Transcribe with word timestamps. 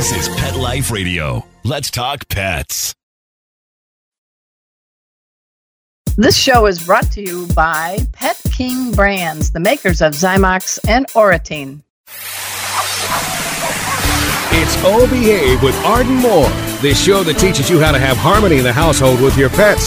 This 0.00 0.28
is 0.28 0.34
Pet 0.34 0.56
Life 0.56 0.90
Radio. 0.90 1.44
Let's 1.62 1.90
talk 1.90 2.26
pets. 2.30 2.94
This 6.16 6.34
show 6.38 6.64
is 6.64 6.82
brought 6.86 7.12
to 7.12 7.20
you 7.20 7.46
by 7.48 7.98
Pet 8.14 8.40
King 8.50 8.92
Brands, 8.92 9.50
the 9.50 9.60
makers 9.60 10.00
of 10.00 10.14
Zymox 10.14 10.78
and 10.88 11.06
Oratene. 11.08 11.82
It's 14.52 14.74
Oh 14.86 15.06
Behave 15.10 15.62
with 15.62 15.76
Arden 15.84 16.14
Moore, 16.14 16.48
the 16.80 16.94
show 16.94 17.22
that 17.22 17.34
teaches 17.34 17.68
you 17.68 17.78
how 17.78 17.92
to 17.92 17.98
have 17.98 18.16
harmony 18.16 18.56
in 18.56 18.64
the 18.64 18.72
household 18.72 19.20
with 19.20 19.36
your 19.36 19.50
pets. 19.50 19.86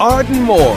Arden 0.00 0.42
Moore. 0.42 0.74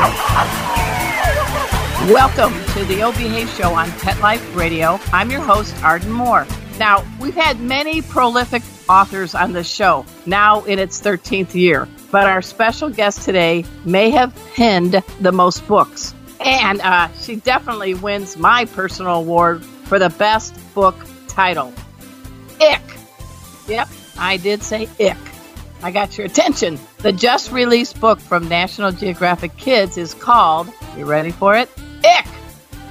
Welcome 2.07 2.53
to 2.73 2.85
the 2.85 2.95
Behave 3.17 3.49
Show 3.49 3.73
on 3.73 3.91
Pet 3.99 4.17
Life 4.21 4.55
Radio. 4.55 4.97
I'm 5.11 5.29
your 5.29 5.41
host, 5.41 5.75
Arden 5.83 6.09
Moore. 6.09 6.47
Now, 6.77 7.05
we've 7.19 7.35
had 7.35 7.59
many 7.59 8.01
prolific 8.01 8.63
authors 8.87 9.35
on 9.35 9.51
this 9.51 9.69
show, 9.69 10.05
now 10.25 10.63
in 10.63 10.79
its 10.79 11.01
13th 11.01 11.53
year, 11.53 11.85
but 12.11 12.27
our 12.27 12.41
special 12.41 12.89
guest 12.89 13.23
today 13.25 13.65
may 13.83 14.09
have 14.09 14.33
penned 14.55 15.03
the 15.19 15.33
most 15.33 15.67
books. 15.67 16.15
And 16.39 16.79
uh, 16.79 17.09
she 17.19 17.35
definitely 17.35 17.95
wins 17.95 18.37
my 18.37 18.63
personal 18.63 19.15
award 19.15 19.65
for 19.65 19.99
the 19.99 20.09
best 20.11 20.57
book 20.73 20.95
title. 21.27 21.73
Ick. 22.61 22.81
Yep, 23.67 23.89
I 24.17 24.37
did 24.37 24.63
say 24.63 24.87
ick. 24.97 25.17
I 25.83 25.91
got 25.91 26.17
your 26.17 26.25
attention. 26.25 26.79
The 27.01 27.13
just 27.13 27.53
released 27.53 28.01
book 28.01 28.19
from 28.19 28.49
National 28.49 28.91
Geographic 28.91 29.55
Kids 29.55 29.97
is 29.97 30.13
called, 30.13 30.67
you 30.97 31.05
ready 31.05 31.31
for 31.31 31.55
it? 31.55 31.69
Ick! 32.03 32.27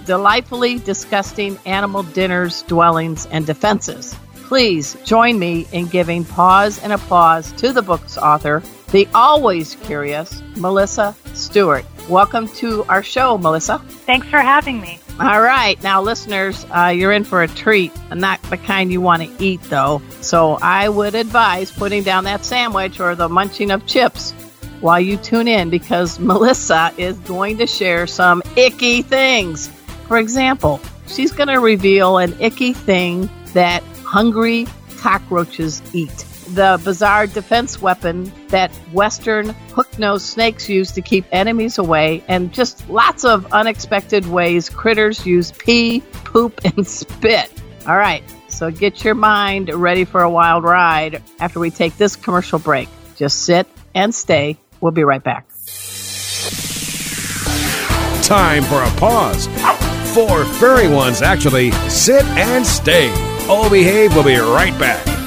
Delightfully 0.06 0.78
Disgusting 0.78 1.58
Animal 1.66 2.04
Dinners, 2.04 2.62
Dwellings, 2.62 3.26
and 3.26 3.44
Defenses. 3.44 4.16
Please 4.34 4.96
join 5.04 5.38
me 5.38 5.66
in 5.72 5.88
giving 5.88 6.24
pause 6.24 6.82
and 6.82 6.94
applause 6.94 7.52
to 7.52 7.70
the 7.70 7.82
book's 7.82 8.16
author, 8.16 8.62
the 8.92 9.06
always 9.14 9.74
curious 9.82 10.42
Melissa 10.56 11.14
Stewart. 11.34 11.84
Welcome 12.08 12.48
to 12.56 12.84
our 12.84 13.02
show, 13.02 13.36
Melissa. 13.36 13.78
Thanks 14.06 14.26
for 14.28 14.38
having 14.38 14.80
me. 14.80 15.00
All 15.20 15.40
right, 15.40 15.82
now 15.82 16.00
listeners, 16.00 16.64
uh, 16.70 16.94
you're 16.94 17.10
in 17.10 17.24
for 17.24 17.42
a 17.42 17.48
treat. 17.48 17.92
Not 18.14 18.40
the 18.42 18.56
kind 18.56 18.92
you 18.92 19.00
want 19.00 19.24
to 19.24 19.44
eat, 19.44 19.60
though. 19.62 20.00
So 20.20 20.58
I 20.62 20.88
would 20.88 21.16
advise 21.16 21.72
putting 21.72 22.04
down 22.04 22.22
that 22.24 22.44
sandwich 22.44 23.00
or 23.00 23.16
the 23.16 23.28
munching 23.28 23.72
of 23.72 23.84
chips 23.84 24.30
while 24.80 25.00
you 25.00 25.16
tune 25.16 25.48
in 25.48 25.70
because 25.70 26.18
Melissa 26.20 26.92
is 26.96 27.18
going 27.18 27.58
to 27.58 27.66
share 27.66 28.06
some 28.06 28.44
icky 28.54 29.02
things. 29.02 29.66
For 30.06 30.18
example, 30.18 30.80
she's 31.08 31.32
going 31.32 31.48
to 31.48 31.58
reveal 31.58 32.18
an 32.18 32.40
icky 32.40 32.72
thing 32.72 33.28
that 33.54 33.82
hungry 34.04 34.68
cockroaches 34.98 35.82
eat. 35.92 36.27
The 36.54 36.80
bizarre 36.82 37.26
defense 37.26 37.80
weapon 37.80 38.32
that 38.48 38.70
Western 38.92 39.50
hook-nosed 39.74 40.24
snakes 40.24 40.68
use 40.68 40.92
to 40.92 41.02
keep 41.02 41.26
enemies 41.30 41.78
away, 41.78 42.22
and 42.28 42.52
just 42.52 42.88
lots 42.88 43.24
of 43.24 43.52
unexpected 43.52 44.26
ways 44.26 44.70
critters 44.70 45.26
use 45.26 45.52
pee, 45.52 46.00
poop, 46.24 46.60
and 46.64 46.86
spit. 46.86 47.52
All 47.86 47.96
right, 47.96 48.22
so 48.48 48.70
get 48.70 49.04
your 49.04 49.14
mind 49.14 49.72
ready 49.72 50.04
for 50.04 50.22
a 50.22 50.30
wild 50.30 50.64
ride 50.64 51.22
after 51.40 51.60
we 51.60 51.70
take 51.70 51.96
this 51.96 52.16
commercial 52.16 52.58
break. 52.58 52.88
Just 53.16 53.44
sit 53.44 53.66
and 53.94 54.14
stay. 54.14 54.56
We'll 54.80 54.92
be 54.92 55.04
right 55.04 55.22
back. 55.22 55.46
Time 58.22 58.62
for 58.64 58.82
a 58.82 58.90
pause. 58.98 59.46
Four 60.14 60.44
furry 60.44 60.88
ones, 60.88 61.22
actually. 61.22 61.70
Sit 61.88 62.24
and 62.24 62.66
stay. 62.66 63.10
Oh 63.50 63.68
Behave 63.70 64.14
We'll 64.14 64.24
be 64.24 64.36
right 64.36 64.78
back. 64.78 65.17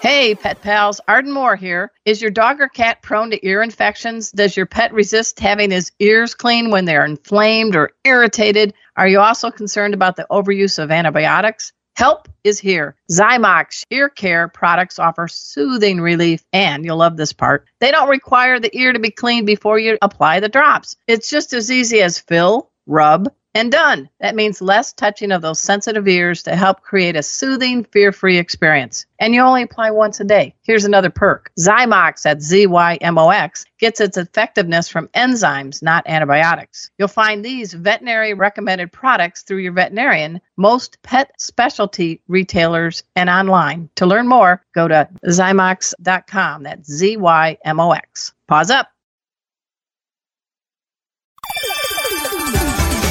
Hey, 0.00 0.36
pet 0.36 0.62
pals, 0.62 1.00
Arden 1.08 1.32
Moore 1.32 1.56
here. 1.56 1.90
Is 2.04 2.22
your 2.22 2.30
dog 2.30 2.60
or 2.60 2.68
cat 2.68 3.02
prone 3.02 3.30
to 3.32 3.44
ear 3.46 3.62
infections? 3.62 4.30
Does 4.30 4.56
your 4.56 4.64
pet 4.64 4.92
resist 4.92 5.40
having 5.40 5.72
his 5.72 5.90
ears 5.98 6.36
cleaned 6.36 6.70
when 6.70 6.84
they're 6.84 7.04
inflamed 7.04 7.74
or 7.74 7.90
irritated? 8.04 8.74
Are 8.96 9.08
you 9.08 9.18
also 9.18 9.50
concerned 9.50 9.94
about 9.94 10.14
the 10.14 10.26
overuse 10.30 10.78
of 10.78 10.92
antibiotics? 10.92 11.72
Help 11.96 12.28
is 12.44 12.60
here. 12.60 12.94
Zymox 13.10 13.82
ear 13.90 14.08
care 14.08 14.46
products 14.46 15.00
offer 15.00 15.26
soothing 15.26 16.00
relief, 16.00 16.44
and 16.52 16.84
you'll 16.84 16.98
love 16.98 17.16
this 17.16 17.32
part. 17.32 17.66
They 17.80 17.90
don't 17.90 18.08
require 18.08 18.60
the 18.60 18.76
ear 18.78 18.92
to 18.92 19.00
be 19.00 19.10
cleaned 19.10 19.48
before 19.48 19.80
you 19.80 19.98
apply 20.00 20.38
the 20.38 20.48
drops. 20.48 20.94
It's 21.08 21.28
just 21.28 21.52
as 21.52 21.72
easy 21.72 22.02
as 22.02 22.20
fill, 22.20 22.70
rub, 22.86 23.32
and 23.58 23.72
done. 23.72 24.08
That 24.20 24.36
means 24.36 24.62
less 24.62 24.92
touching 24.92 25.32
of 25.32 25.42
those 25.42 25.60
sensitive 25.60 26.06
ears 26.06 26.44
to 26.44 26.54
help 26.54 26.82
create 26.82 27.16
a 27.16 27.24
soothing, 27.24 27.82
fear 27.82 28.12
free 28.12 28.38
experience. 28.38 29.04
And 29.18 29.34
you 29.34 29.40
only 29.40 29.62
apply 29.62 29.90
once 29.90 30.20
a 30.20 30.24
day. 30.24 30.54
Here's 30.62 30.84
another 30.84 31.10
perk 31.10 31.50
Zymox 31.58 32.24
at 32.24 32.38
ZYMOX 32.38 33.64
gets 33.80 34.00
its 34.00 34.16
effectiveness 34.16 34.88
from 34.88 35.08
enzymes, 35.08 35.82
not 35.82 36.06
antibiotics. 36.06 36.90
You'll 36.98 37.08
find 37.08 37.44
these 37.44 37.74
veterinary 37.74 38.32
recommended 38.32 38.92
products 38.92 39.42
through 39.42 39.58
your 39.58 39.72
veterinarian, 39.72 40.40
most 40.56 41.02
pet 41.02 41.32
specialty 41.38 42.22
retailers, 42.28 43.02
and 43.16 43.28
online. 43.28 43.90
To 43.96 44.06
learn 44.06 44.28
more, 44.28 44.62
go 44.72 44.86
to 44.86 45.08
Zymox.com. 45.26 46.62
That's 46.62 46.88
Z 46.88 47.16
Y 47.16 47.58
M 47.64 47.80
O 47.80 47.90
X. 47.90 48.32
Pause 48.46 48.70
up. 48.70 48.88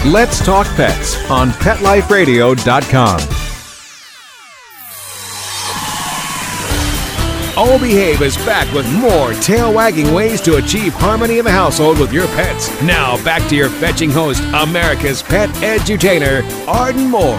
Let's 0.07 0.39
Talk 0.45 0.67
Pets 0.77 1.17
on 1.29 1.49
PetLifeRadio.com. 1.49 3.19
Oh 7.59 7.77
Behave 7.81 8.21
is 8.21 8.37
back 8.37 8.73
with 8.73 8.89
more 8.93 9.33
tail 9.41 9.73
wagging 9.73 10.13
ways 10.13 10.39
to 10.43 10.55
achieve 10.55 10.93
harmony 10.93 11.39
in 11.39 11.43
the 11.45 11.51
household 11.51 11.99
with 11.99 12.13
your 12.13 12.27
pets. 12.27 12.69
Now 12.81 13.21
back 13.25 13.49
to 13.49 13.55
your 13.57 13.67
fetching 13.67 14.09
host, 14.09 14.41
America's 14.53 15.21
pet 15.21 15.49
edutainer, 15.55 16.41
Arden 16.69 17.09
Moore. 17.09 17.35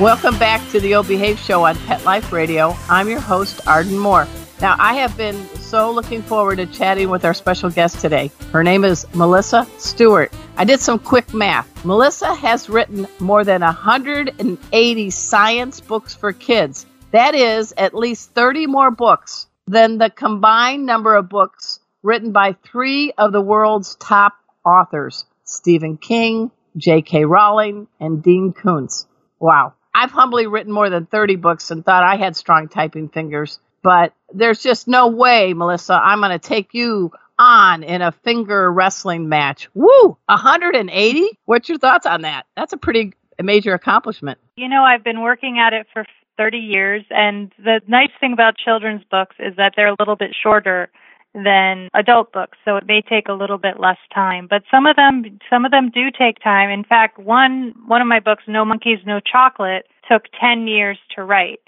Welcome 0.00 0.38
back 0.38 0.60
to 0.70 0.78
the 0.78 0.94
O 0.94 1.02
Behave 1.02 1.40
Show 1.40 1.64
on 1.64 1.74
Pet 1.86 2.04
Life 2.04 2.30
Radio. 2.32 2.76
I'm 2.88 3.08
your 3.08 3.18
host, 3.18 3.66
Arden 3.66 3.98
Moore. 3.98 4.28
Now, 4.60 4.76
I 4.78 4.94
have 4.94 5.16
been 5.16 5.44
so 5.74 5.90
looking 5.90 6.22
forward 6.22 6.54
to 6.54 6.66
chatting 6.66 7.10
with 7.10 7.24
our 7.24 7.34
special 7.34 7.68
guest 7.68 8.00
today. 8.00 8.30
Her 8.52 8.62
name 8.62 8.84
is 8.84 9.04
Melissa 9.12 9.66
Stewart. 9.78 10.32
I 10.56 10.64
did 10.64 10.78
some 10.78 11.00
quick 11.00 11.34
math. 11.34 11.84
Melissa 11.84 12.32
has 12.32 12.70
written 12.70 13.08
more 13.18 13.42
than 13.42 13.60
180 13.60 15.10
science 15.10 15.80
books 15.80 16.14
for 16.14 16.32
kids. 16.32 16.86
That 17.10 17.34
is 17.34 17.74
at 17.76 17.92
least 17.92 18.30
30 18.34 18.68
more 18.68 18.92
books 18.92 19.48
than 19.66 19.98
the 19.98 20.10
combined 20.10 20.86
number 20.86 21.16
of 21.16 21.28
books 21.28 21.80
written 22.04 22.30
by 22.30 22.54
three 22.62 23.12
of 23.18 23.32
the 23.32 23.40
world's 23.40 23.96
top 23.96 24.34
authors 24.64 25.24
Stephen 25.42 25.96
King, 25.96 26.52
J.K. 26.76 27.24
Rowling, 27.24 27.88
and 27.98 28.22
Dean 28.22 28.52
Koontz. 28.52 29.08
Wow. 29.40 29.72
I've 29.92 30.12
humbly 30.12 30.46
written 30.46 30.72
more 30.72 30.88
than 30.88 31.06
30 31.06 31.34
books 31.34 31.72
and 31.72 31.84
thought 31.84 32.04
I 32.04 32.14
had 32.14 32.36
strong 32.36 32.68
typing 32.68 33.08
fingers, 33.08 33.58
but 33.84 34.14
there's 34.32 34.62
just 34.62 34.88
no 34.88 35.08
way, 35.08 35.52
Melissa, 35.52 35.92
I'm 35.94 36.20
going 36.20 36.32
to 36.32 36.38
take 36.38 36.72
you 36.72 37.12
on 37.38 37.82
in 37.82 38.00
a 38.00 38.10
finger 38.10 38.72
wrestling 38.72 39.28
match. 39.28 39.68
Woo! 39.74 40.16
180? 40.26 41.38
What's 41.44 41.68
your 41.68 41.78
thoughts 41.78 42.06
on 42.06 42.22
that? 42.22 42.46
That's 42.56 42.72
a 42.72 42.78
pretty 42.78 43.12
major 43.40 43.74
accomplishment. 43.74 44.38
You 44.56 44.68
know, 44.68 44.82
I've 44.82 45.04
been 45.04 45.20
working 45.20 45.58
at 45.58 45.74
it 45.74 45.86
for 45.92 46.06
30 46.38 46.58
years, 46.58 47.04
and 47.10 47.52
the 47.58 47.80
nice 47.86 48.10
thing 48.18 48.32
about 48.32 48.56
children's 48.56 49.04
books 49.10 49.36
is 49.38 49.54
that 49.56 49.74
they're 49.76 49.88
a 49.88 49.96
little 49.98 50.16
bit 50.16 50.34
shorter 50.40 50.90
than 51.34 51.88
adult 51.94 52.32
books, 52.32 52.56
so 52.64 52.76
it 52.76 52.86
may 52.86 53.02
take 53.02 53.28
a 53.28 53.32
little 53.32 53.58
bit 53.58 53.78
less 53.78 53.98
time. 54.14 54.46
But 54.48 54.62
some 54.70 54.86
of 54.86 54.96
them, 54.96 55.38
some 55.50 55.64
of 55.64 55.72
them 55.72 55.90
do 55.90 56.10
take 56.16 56.38
time. 56.42 56.70
In 56.70 56.84
fact, 56.84 57.18
one 57.18 57.74
one 57.86 58.00
of 58.00 58.06
my 58.06 58.20
books, 58.20 58.44
No 58.46 58.64
Monkeys, 58.64 59.00
No 59.04 59.20
Chocolate, 59.20 59.86
took 60.08 60.24
10 60.40 60.68
years 60.68 60.96
to 61.16 61.24
write. 61.24 61.60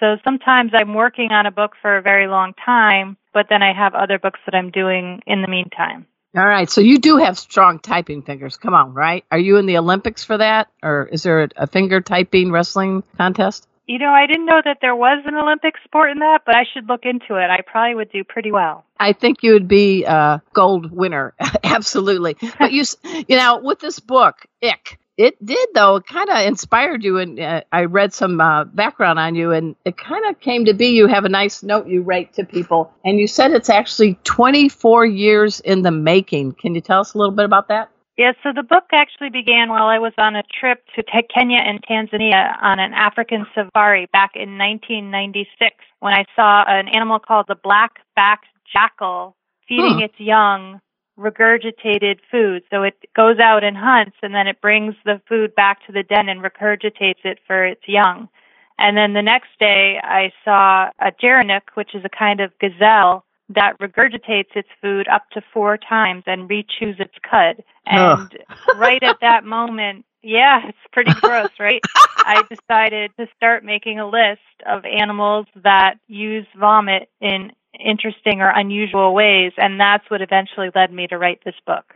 So 0.00 0.16
sometimes 0.24 0.72
I'm 0.74 0.94
working 0.94 1.30
on 1.30 1.46
a 1.46 1.50
book 1.50 1.72
for 1.80 1.96
a 1.96 2.02
very 2.02 2.26
long 2.26 2.52
time, 2.64 3.16
but 3.32 3.46
then 3.48 3.62
I 3.62 3.72
have 3.72 3.94
other 3.94 4.18
books 4.18 4.40
that 4.46 4.54
I'm 4.54 4.70
doing 4.70 5.20
in 5.26 5.42
the 5.42 5.48
meantime. 5.48 6.06
All 6.36 6.46
right. 6.46 6.68
So 6.68 6.80
you 6.80 6.98
do 6.98 7.18
have 7.18 7.38
strong 7.38 7.78
typing 7.78 8.22
fingers. 8.22 8.56
Come 8.56 8.74
on, 8.74 8.92
right? 8.92 9.24
Are 9.30 9.38
you 9.38 9.56
in 9.56 9.66
the 9.66 9.78
Olympics 9.78 10.24
for 10.24 10.36
that? 10.38 10.68
Or 10.82 11.08
is 11.12 11.22
there 11.22 11.48
a 11.56 11.66
finger 11.68 12.00
typing 12.00 12.50
wrestling 12.50 13.04
contest? 13.16 13.68
You 13.86 13.98
know, 13.98 14.10
I 14.10 14.26
didn't 14.26 14.46
know 14.46 14.62
that 14.64 14.78
there 14.80 14.96
was 14.96 15.22
an 15.26 15.34
Olympic 15.34 15.74
sport 15.84 16.10
in 16.10 16.20
that, 16.20 16.40
but 16.46 16.56
I 16.56 16.64
should 16.72 16.88
look 16.88 17.04
into 17.04 17.36
it. 17.36 17.50
I 17.50 17.60
probably 17.60 17.94
would 17.94 18.10
do 18.10 18.24
pretty 18.24 18.50
well. 18.50 18.84
I 18.98 19.12
think 19.12 19.42
you 19.42 19.52
would 19.52 19.68
be 19.68 20.04
a 20.04 20.42
gold 20.54 20.90
winner. 20.90 21.34
Absolutely. 21.62 22.36
But 22.58 22.72
you, 22.72 22.84
you 23.28 23.36
know, 23.36 23.60
with 23.62 23.80
this 23.80 24.00
book, 24.00 24.36
Ick, 24.62 24.98
it 25.16 25.44
did 25.44 25.68
though. 25.74 25.96
It 25.96 26.06
kind 26.06 26.28
of 26.30 26.38
inspired 26.46 27.04
you, 27.04 27.18
and 27.18 27.38
uh, 27.38 27.62
I 27.72 27.84
read 27.84 28.12
some 28.12 28.40
uh, 28.40 28.64
background 28.64 29.18
on 29.18 29.34
you, 29.34 29.52
and 29.52 29.76
it 29.84 29.96
kind 29.96 30.24
of 30.26 30.40
came 30.40 30.64
to 30.64 30.74
be. 30.74 30.88
You 30.88 31.06
have 31.06 31.24
a 31.24 31.28
nice 31.28 31.62
note 31.62 31.86
you 31.86 32.02
write 32.02 32.34
to 32.34 32.44
people, 32.44 32.92
and 33.04 33.18
you 33.18 33.26
said 33.26 33.52
it's 33.52 33.70
actually 33.70 34.18
24 34.24 35.06
years 35.06 35.60
in 35.60 35.82
the 35.82 35.90
making. 35.90 36.52
Can 36.52 36.74
you 36.74 36.80
tell 36.80 37.00
us 37.00 37.14
a 37.14 37.18
little 37.18 37.34
bit 37.34 37.44
about 37.44 37.68
that? 37.68 37.90
Yeah, 38.16 38.32
so 38.44 38.50
the 38.54 38.62
book 38.62 38.84
actually 38.92 39.30
began 39.30 39.70
while 39.70 39.86
I 39.86 39.98
was 39.98 40.12
on 40.18 40.36
a 40.36 40.44
trip 40.60 40.84
to 40.94 41.02
Kenya 41.02 41.58
and 41.58 41.82
Tanzania 41.82 42.54
on 42.62 42.78
an 42.78 42.92
African 42.92 43.44
safari 43.54 44.06
back 44.12 44.32
in 44.36 44.56
1996 44.56 45.74
when 45.98 46.12
I 46.12 46.24
saw 46.36 46.62
an 46.68 46.86
animal 46.88 47.18
called 47.18 47.46
the 47.48 47.56
black-backed 47.56 48.46
jackal 48.72 49.34
feeding 49.68 50.00
its 50.00 50.14
young 50.18 50.80
regurgitated 51.18 52.18
food. 52.30 52.62
So 52.70 52.82
it 52.82 52.94
goes 53.14 53.38
out 53.38 53.64
and 53.64 53.76
hunts 53.76 54.16
and 54.22 54.34
then 54.34 54.46
it 54.46 54.60
brings 54.60 54.94
the 55.04 55.20
food 55.28 55.54
back 55.54 55.84
to 55.86 55.92
the 55.92 56.02
den 56.02 56.28
and 56.28 56.42
regurgitates 56.42 57.24
it 57.24 57.38
for 57.46 57.64
its 57.64 57.82
young. 57.86 58.28
And 58.78 58.96
then 58.96 59.12
the 59.12 59.22
next 59.22 59.50
day 59.60 60.00
I 60.02 60.32
saw 60.44 60.90
a 60.98 61.12
gerenuk, 61.12 61.62
which 61.74 61.94
is 61.94 62.04
a 62.04 62.08
kind 62.08 62.40
of 62.40 62.52
gazelle 62.58 63.24
that 63.50 63.78
regurgitates 63.78 64.56
its 64.56 64.68
food 64.80 65.06
up 65.08 65.28
to 65.30 65.42
four 65.52 65.76
times 65.76 66.24
and 66.26 66.48
rechews 66.48 66.98
its 66.98 67.14
cud. 67.28 67.62
And 67.86 68.36
right 68.76 69.02
at 69.02 69.20
that 69.20 69.44
moment, 69.44 70.06
yeah, 70.22 70.66
it's 70.66 70.78
pretty 70.92 71.12
gross, 71.20 71.50
right? 71.60 71.82
I 72.16 72.42
decided 72.48 73.12
to 73.18 73.26
start 73.36 73.64
making 73.64 74.00
a 74.00 74.08
list 74.08 74.40
of 74.66 74.84
animals 74.84 75.46
that 75.62 75.96
use 76.08 76.46
vomit 76.58 77.10
in 77.20 77.52
interesting 77.80 78.40
or 78.40 78.50
unusual 78.50 79.14
ways, 79.14 79.52
and 79.56 79.80
that's 79.80 80.08
what 80.10 80.22
eventually 80.22 80.70
led 80.74 80.92
me 80.92 81.06
to 81.08 81.18
write 81.18 81.42
this 81.44 81.54
book. 81.66 81.94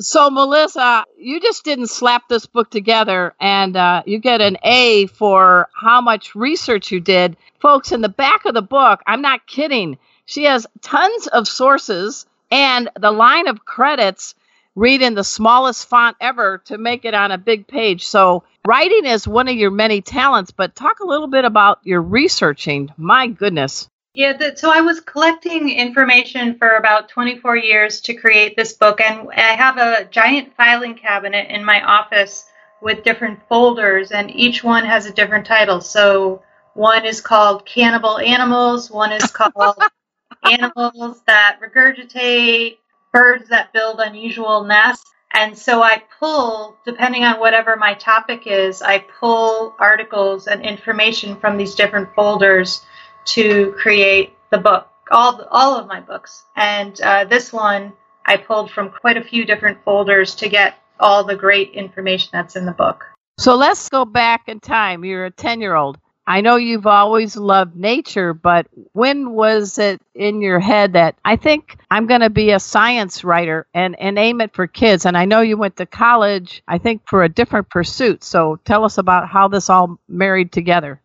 So, 0.00 0.30
Melissa, 0.30 1.04
you 1.18 1.40
just 1.40 1.64
didn't 1.64 1.88
slap 1.88 2.28
this 2.28 2.46
book 2.46 2.70
together 2.70 3.34
and 3.38 3.76
uh, 3.76 4.02
you 4.06 4.18
get 4.18 4.40
an 4.40 4.56
A 4.64 5.06
for 5.06 5.68
how 5.74 6.00
much 6.00 6.34
research 6.34 6.90
you 6.90 6.98
did. 6.98 7.36
Folks, 7.60 7.92
in 7.92 8.00
the 8.00 8.08
back 8.08 8.46
of 8.46 8.54
the 8.54 8.62
book, 8.62 9.00
I'm 9.06 9.20
not 9.20 9.46
kidding, 9.46 9.98
she 10.24 10.44
has 10.44 10.66
tons 10.80 11.26
of 11.26 11.46
sources 11.46 12.26
and 12.50 12.88
the 12.98 13.10
line 13.10 13.48
of 13.48 13.64
credits 13.64 14.34
read 14.74 15.02
in 15.02 15.14
the 15.14 15.24
smallest 15.24 15.86
font 15.88 16.16
ever 16.20 16.62
to 16.64 16.78
make 16.78 17.04
it 17.04 17.14
on 17.14 17.30
a 17.30 17.38
big 17.38 17.66
page. 17.66 18.06
So, 18.06 18.44
writing 18.66 19.04
is 19.04 19.28
one 19.28 19.48
of 19.48 19.56
your 19.56 19.70
many 19.70 20.00
talents, 20.00 20.50
but 20.50 20.74
talk 20.74 21.00
a 21.00 21.06
little 21.06 21.28
bit 21.28 21.44
about 21.44 21.80
your 21.84 22.00
researching. 22.00 22.90
My 22.96 23.26
goodness. 23.26 23.88
Yeah, 24.14 24.36
so 24.56 24.70
I 24.70 24.82
was 24.82 25.00
collecting 25.00 25.70
information 25.70 26.58
for 26.58 26.76
about 26.76 27.08
24 27.08 27.56
years 27.56 28.02
to 28.02 28.14
create 28.14 28.56
this 28.56 28.74
book, 28.74 29.00
and 29.00 29.30
I 29.32 29.54
have 29.54 29.78
a 29.78 30.04
giant 30.10 30.54
filing 30.54 30.96
cabinet 30.96 31.48
in 31.48 31.64
my 31.64 31.82
office 31.82 32.44
with 32.82 33.04
different 33.04 33.40
folders, 33.48 34.12
and 34.12 34.30
each 34.30 34.62
one 34.62 34.84
has 34.84 35.06
a 35.06 35.14
different 35.14 35.46
title. 35.46 35.80
So 35.80 36.42
one 36.74 37.06
is 37.06 37.22
called 37.22 37.64
Cannibal 37.64 38.18
Animals, 38.18 38.90
one 38.90 39.12
is 39.12 39.30
called 39.30 39.82
Animals 40.44 41.22
That 41.26 41.58
Regurgitate, 41.62 42.76
Birds 43.14 43.48
That 43.48 43.72
Build 43.72 43.98
Unusual 44.00 44.64
Nests. 44.64 45.10
And 45.32 45.56
so 45.56 45.82
I 45.82 46.02
pull, 46.20 46.76
depending 46.84 47.24
on 47.24 47.40
whatever 47.40 47.76
my 47.76 47.94
topic 47.94 48.46
is, 48.46 48.82
I 48.82 48.98
pull 48.98 49.74
articles 49.78 50.48
and 50.48 50.62
information 50.62 51.36
from 51.36 51.56
these 51.56 51.74
different 51.74 52.14
folders 52.14 52.82
to 53.26 53.72
create 53.78 54.34
the 54.50 54.58
book, 54.58 54.88
all 55.10 55.46
all 55.50 55.76
of 55.76 55.86
my 55.86 56.00
books. 56.00 56.44
And 56.56 57.00
uh, 57.00 57.24
this 57.24 57.52
one 57.52 57.92
I 58.24 58.36
pulled 58.36 58.70
from 58.70 58.90
quite 58.90 59.16
a 59.16 59.24
few 59.24 59.44
different 59.44 59.82
folders 59.84 60.34
to 60.36 60.48
get 60.48 60.76
all 61.00 61.24
the 61.24 61.36
great 61.36 61.72
information 61.72 62.30
that's 62.32 62.56
in 62.56 62.66
the 62.66 62.72
book. 62.72 63.04
So 63.38 63.56
let's 63.56 63.88
go 63.88 64.04
back 64.04 64.48
in 64.48 64.60
time. 64.60 65.04
You're 65.04 65.26
a 65.26 65.30
10 65.30 65.60
year 65.60 65.74
old. 65.74 65.98
I 66.24 66.40
know 66.40 66.54
you've 66.54 66.86
always 66.86 67.36
loved 67.36 67.74
nature, 67.74 68.32
but 68.32 68.68
when 68.92 69.32
was 69.32 69.78
it 69.78 70.00
in 70.14 70.40
your 70.40 70.60
head 70.60 70.92
that 70.92 71.16
I 71.24 71.34
think 71.34 71.76
I'm 71.90 72.06
going 72.06 72.20
to 72.20 72.30
be 72.30 72.52
a 72.52 72.60
science 72.60 73.24
writer 73.24 73.66
and, 73.74 73.98
and 73.98 74.16
aim 74.18 74.40
it 74.40 74.54
for 74.54 74.68
kids? 74.68 75.04
And 75.04 75.16
I 75.16 75.24
know 75.24 75.40
you 75.40 75.56
went 75.56 75.76
to 75.78 75.86
college, 75.86 76.62
I 76.68 76.78
think, 76.78 77.02
for 77.08 77.24
a 77.24 77.28
different 77.28 77.70
pursuit. 77.70 78.22
So 78.22 78.60
tell 78.64 78.84
us 78.84 78.98
about 78.98 79.28
how 79.28 79.48
this 79.48 79.68
all 79.68 79.98
married 80.06 80.52
together. 80.52 81.00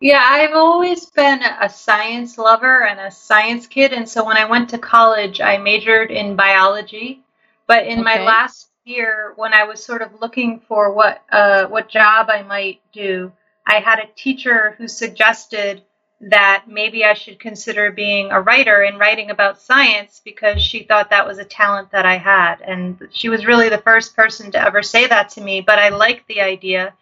Yeah, 0.00 0.26
I've 0.26 0.54
always 0.54 1.06
been 1.06 1.42
a 1.42 1.68
science 1.68 2.38
lover 2.38 2.86
and 2.86 2.98
a 2.98 3.10
science 3.10 3.66
kid. 3.66 3.92
And 3.92 4.08
so 4.08 4.24
when 4.24 4.38
I 4.38 4.46
went 4.46 4.70
to 4.70 4.78
college, 4.78 5.42
I 5.42 5.58
majored 5.58 6.10
in 6.10 6.36
biology. 6.36 7.22
But 7.66 7.86
in 7.86 8.00
okay. 8.00 8.02
my 8.02 8.24
last 8.24 8.70
year, 8.84 9.34
when 9.36 9.52
I 9.52 9.64
was 9.64 9.84
sort 9.84 10.00
of 10.00 10.20
looking 10.20 10.60
for 10.60 10.92
what 10.94 11.22
uh, 11.30 11.66
what 11.66 11.90
job 11.90 12.30
I 12.30 12.42
might 12.42 12.80
do, 12.92 13.30
I 13.66 13.80
had 13.80 13.98
a 13.98 14.08
teacher 14.16 14.74
who 14.78 14.88
suggested 14.88 15.82
that 16.22 16.64
maybe 16.66 17.04
I 17.04 17.14
should 17.14 17.38
consider 17.38 17.90
being 17.90 18.30
a 18.30 18.40
writer 18.40 18.82
and 18.82 18.98
writing 18.98 19.30
about 19.30 19.60
science 19.60 20.20
because 20.24 20.62
she 20.62 20.82
thought 20.82 21.10
that 21.10 21.26
was 21.26 21.38
a 21.38 21.44
talent 21.44 21.92
that 21.92 22.06
I 22.06 22.16
had. 22.16 22.60
And 22.62 22.98
she 23.10 23.28
was 23.28 23.46
really 23.46 23.68
the 23.68 23.78
first 23.78 24.16
person 24.16 24.50
to 24.52 24.60
ever 24.60 24.82
say 24.82 25.06
that 25.06 25.28
to 25.30 25.40
me. 25.40 25.60
But 25.60 25.78
I 25.78 25.90
liked 25.90 26.26
the 26.26 26.40
idea 26.40 26.94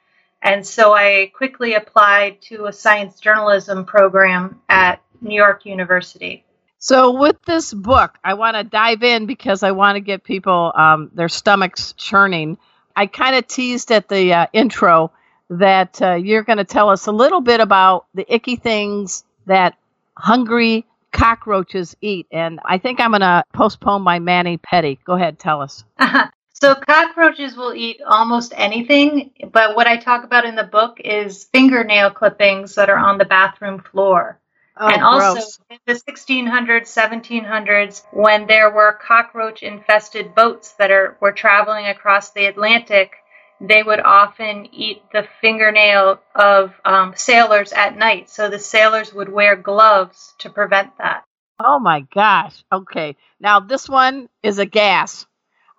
and 0.42 0.66
so 0.66 0.92
I 0.94 1.32
quickly 1.34 1.74
applied 1.74 2.40
to 2.42 2.66
a 2.66 2.72
science 2.72 3.20
journalism 3.20 3.84
program 3.84 4.60
at 4.68 5.02
New 5.20 5.34
York 5.34 5.66
University. 5.66 6.44
So, 6.80 7.18
with 7.18 7.42
this 7.42 7.74
book, 7.74 8.16
I 8.22 8.34
want 8.34 8.56
to 8.56 8.62
dive 8.62 9.02
in 9.02 9.26
because 9.26 9.64
I 9.64 9.72
want 9.72 9.96
to 9.96 10.00
get 10.00 10.22
people 10.22 10.72
um, 10.76 11.10
their 11.12 11.28
stomachs 11.28 11.92
churning. 11.94 12.56
I 12.94 13.06
kind 13.06 13.34
of 13.34 13.48
teased 13.48 13.90
at 13.90 14.08
the 14.08 14.32
uh, 14.32 14.46
intro 14.52 15.12
that 15.50 16.00
uh, 16.00 16.14
you're 16.14 16.44
going 16.44 16.58
to 16.58 16.64
tell 16.64 16.88
us 16.88 17.06
a 17.06 17.12
little 17.12 17.40
bit 17.40 17.60
about 17.60 18.06
the 18.14 18.32
icky 18.32 18.56
things 18.56 19.24
that 19.46 19.76
hungry 20.16 20.86
cockroaches 21.12 21.96
eat. 22.00 22.26
And 22.30 22.60
I 22.64 22.78
think 22.78 23.00
I'm 23.00 23.10
going 23.10 23.22
to 23.22 23.42
postpone 23.52 24.02
my 24.02 24.18
mani-pedi. 24.18 24.98
Go 25.04 25.14
ahead, 25.14 25.38
tell 25.38 25.60
us. 25.62 25.84
So 26.60 26.74
cockroaches 26.74 27.56
will 27.56 27.72
eat 27.72 28.00
almost 28.04 28.52
anything, 28.56 29.30
but 29.52 29.76
what 29.76 29.86
I 29.86 29.96
talk 29.96 30.24
about 30.24 30.44
in 30.44 30.56
the 30.56 30.64
book 30.64 30.98
is 30.98 31.44
fingernail 31.44 32.10
clippings 32.10 32.74
that 32.74 32.90
are 32.90 32.98
on 32.98 33.18
the 33.18 33.24
bathroom 33.24 33.80
floor. 33.80 34.40
Oh, 34.80 34.88
and 34.88 35.02
also 35.02 35.34
gross. 35.34 35.58
in 35.70 35.78
the 35.86 35.94
1600s, 35.94 36.86
1700s, 36.86 38.02
when 38.12 38.46
there 38.46 38.70
were 38.70 38.92
cockroach 38.92 39.62
infested 39.62 40.34
boats 40.34 40.72
that 40.74 40.90
are 40.90 41.16
were 41.20 41.32
traveling 41.32 41.86
across 41.86 42.30
the 42.32 42.46
Atlantic, 42.46 43.12
they 43.60 43.82
would 43.82 44.00
often 44.00 44.68
eat 44.72 45.02
the 45.12 45.28
fingernail 45.40 46.20
of 46.34 46.74
um, 46.84 47.14
sailors 47.16 47.72
at 47.72 47.96
night. 47.96 48.30
So 48.30 48.48
the 48.50 48.58
sailors 48.58 49.12
would 49.12 49.28
wear 49.28 49.54
gloves 49.54 50.34
to 50.38 50.50
prevent 50.50 50.96
that. 50.98 51.24
Oh 51.60 51.78
my 51.78 52.00
gosh. 52.00 52.64
Okay. 52.72 53.16
Now 53.38 53.60
this 53.60 53.88
one 53.88 54.28
is 54.42 54.58
a 54.58 54.66
gas. 54.66 55.26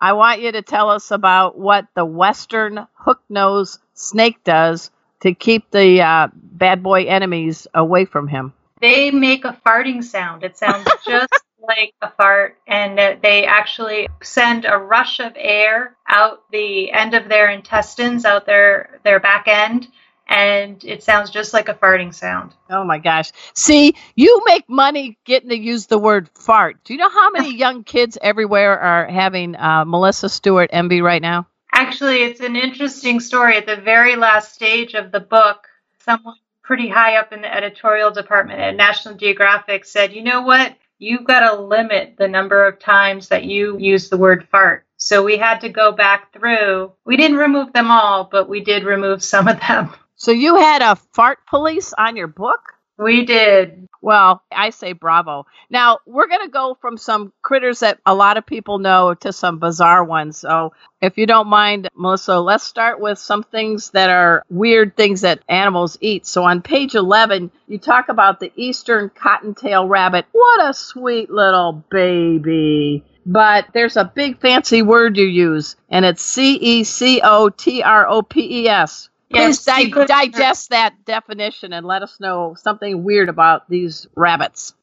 I 0.00 0.14
want 0.14 0.40
you 0.40 0.52
to 0.52 0.62
tell 0.62 0.90
us 0.90 1.10
about 1.10 1.58
what 1.58 1.86
the 1.94 2.04
Western 2.04 2.86
hook-nosed 2.94 3.80
snake 3.94 4.42
does 4.44 4.90
to 5.20 5.34
keep 5.34 5.70
the 5.70 6.00
uh, 6.00 6.28
bad 6.34 6.82
boy 6.82 7.04
enemies 7.04 7.66
away 7.74 8.06
from 8.06 8.26
him. 8.26 8.54
They 8.80 9.10
make 9.10 9.44
a 9.44 9.60
farting 9.66 10.02
sound. 10.02 10.42
It 10.42 10.56
sounds 10.56 10.88
just 11.06 11.32
like 11.60 11.92
a 12.00 12.10
fart, 12.12 12.56
and 12.66 12.98
they 13.22 13.44
actually 13.44 14.08
send 14.22 14.64
a 14.64 14.78
rush 14.78 15.20
of 15.20 15.32
air 15.36 15.96
out 16.08 16.44
the 16.50 16.90
end 16.90 17.12
of 17.12 17.28
their 17.28 17.50
intestines, 17.50 18.24
out 18.24 18.46
their 18.46 19.00
their 19.04 19.20
back 19.20 19.46
end, 19.46 19.88
and 20.30 20.82
it 20.84 21.02
sounds 21.02 21.28
just 21.28 21.52
like 21.52 21.68
a 21.68 21.74
farting 21.74 22.14
sound. 22.14 22.54
Oh 22.70 22.84
my 22.84 22.98
gosh. 22.98 23.32
See, 23.52 23.96
you 24.14 24.40
make 24.46 24.68
money 24.68 25.18
getting 25.24 25.50
to 25.50 25.58
use 25.58 25.86
the 25.86 25.98
word 25.98 26.30
fart. 26.34 26.82
Do 26.84 26.94
you 26.94 26.98
know 26.98 27.10
how 27.10 27.30
many 27.32 27.54
young 27.56 27.82
kids 27.82 28.16
everywhere 28.22 28.78
are 28.78 29.06
having 29.06 29.56
uh, 29.56 29.84
Melissa 29.84 30.28
Stewart 30.28 30.70
envy 30.72 31.02
right 31.02 31.20
now? 31.20 31.48
Actually, 31.72 32.22
it's 32.22 32.40
an 32.40 32.54
interesting 32.54 33.18
story. 33.18 33.56
At 33.56 33.66
the 33.66 33.76
very 33.76 34.14
last 34.16 34.54
stage 34.54 34.94
of 34.94 35.10
the 35.10 35.20
book, 35.20 35.66
someone 36.04 36.36
pretty 36.62 36.88
high 36.88 37.16
up 37.16 37.32
in 37.32 37.42
the 37.42 37.52
editorial 37.52 38.12
department 38.12 38.60
at 38.60 38.76
National 38.76 39.16
Geographic 39.16 39.84
said, 39.84 40.12
you 40.12 40.22
know 40.22 40.42
what? 40.42 40.76
You've 41.00 41.24
got 41.24 41.40
to 41.40 41.60
limit 41.60 42.14
the 42.18 42.28
number 42.28 42.66
of 42.66 42.78
times 42.78 43.28
that 43.28 43.44
you 43.44 43.78
use 43.78 44.08
the 44.08 44.18
word 44.18 44.46
fart. 44.52 44.86
So 44.96 45.24
we 45.24 45.38
had 45.38 45.62
to 45.62 45.70
go 45.70 45.90
back 45.90 46.32
through. 46.32 46.92
We 47.04 47.16
didn't 47.16 47.38
remove 47.38 47.72
them 47.72 47.90
all, 47.90 48.28
but 48.30 48.48
we 48.48 48.62
did 48.62 48.84
remove 48.84 49.24
some 49.24 49.48
of 49.48 49.58
them. 49.58 49.90
So 50.20 50.32
you 50.32 50.56
had 50.56 50.82
a 50.82 50.96
fart 51.14 51.38
police 51.46 51.94
on 51.96 52.14
your 52.14 52.26
book? 52.26 52.74
We 52.98 53.24
did. 53.24 53.88
Well, 54.02 54.42
I 54.52 54.68
say 54.68 54.92
bravo. 54.92 55.46
Now, 55.70 56.00
we're 56.04 56.28
going 56.28 56.42
to 56.42 56.52
go 56.52 56.76
from 56.78 56.98
some 56.98 57.32
critters 57.40 57.80
that 57.80 58.00
a 58.04 58.14
lot 58.14 58.36
of 58.36 58.44
people 58.44 58.80
know 58.80 59.14
to 59.14 59.32
some 59.32 59.58
bizarre 59.58 60.04
ones. 60.04 60.36
So, 60.36 60.74
if 61.00 61.16
you 61.16 61.24
don't 61.24 61.48
mind, 61.48 61.88
Melissa, 61.96 62.38
let's 62.38 62.64
start 62.64 63.00
with 63.00 63.18
some 63.18 63.44
things 63.44 63.92
that 63.92 64.10
are 64.10 64.44
weird 64.50 64.94
things 64.94 65.22
that 65.22 65.42
animals 65.48 65.96
eat. 66.02 66.26
So, 66.26 66.44
on 66.44 66.60
page 66.60 66.94
11, 66.94 67.50
you 67.66 67.78
talk 67.78 68.10
about 68.10 68.40
the 68.40 68.52
eastern 68.56 69.08
cottontail 69.08 69.88
rabbit. 69.88 70.26
What 70.32 70.68
a 70.68 70.74
sweet 70.74 71.30
little 71.30 71.82
baby. 71.90 73.06
But 73.24 73.68
there's 73.72 73.96
a 73.96 74.04
big 74.04 74.38
fancy 74.38 74.82
word 74.82 75.16
you 75.16 75.24
use, 75.24 75.76
and 75.88 76.04
it's 76.04 76.22
C 76.22 76.56
E 76.56 76.84
C 76.84 77.22
O 77.24 77.48
T 77.48 77.82
R 77.82 78.06
O 78.06 78.20
P 78.20 78.64
E 78.64 78.68
S. 78.68 79.08
Please 79.30 79.64
Yes, 79.66 79.92
di- 79.92 80.06
digest 80.06 80.70
that 80.70 81.04
definition 81.04 81.72
and 81.72 81.86
let 81.86 82.02
us 82.02 82.18
know 82.18 82.56
something 82.58 83.04
weird 83.04 83.28
about 83.28 83.68
these 83.68 84.08
rabbits. 84.16 84.74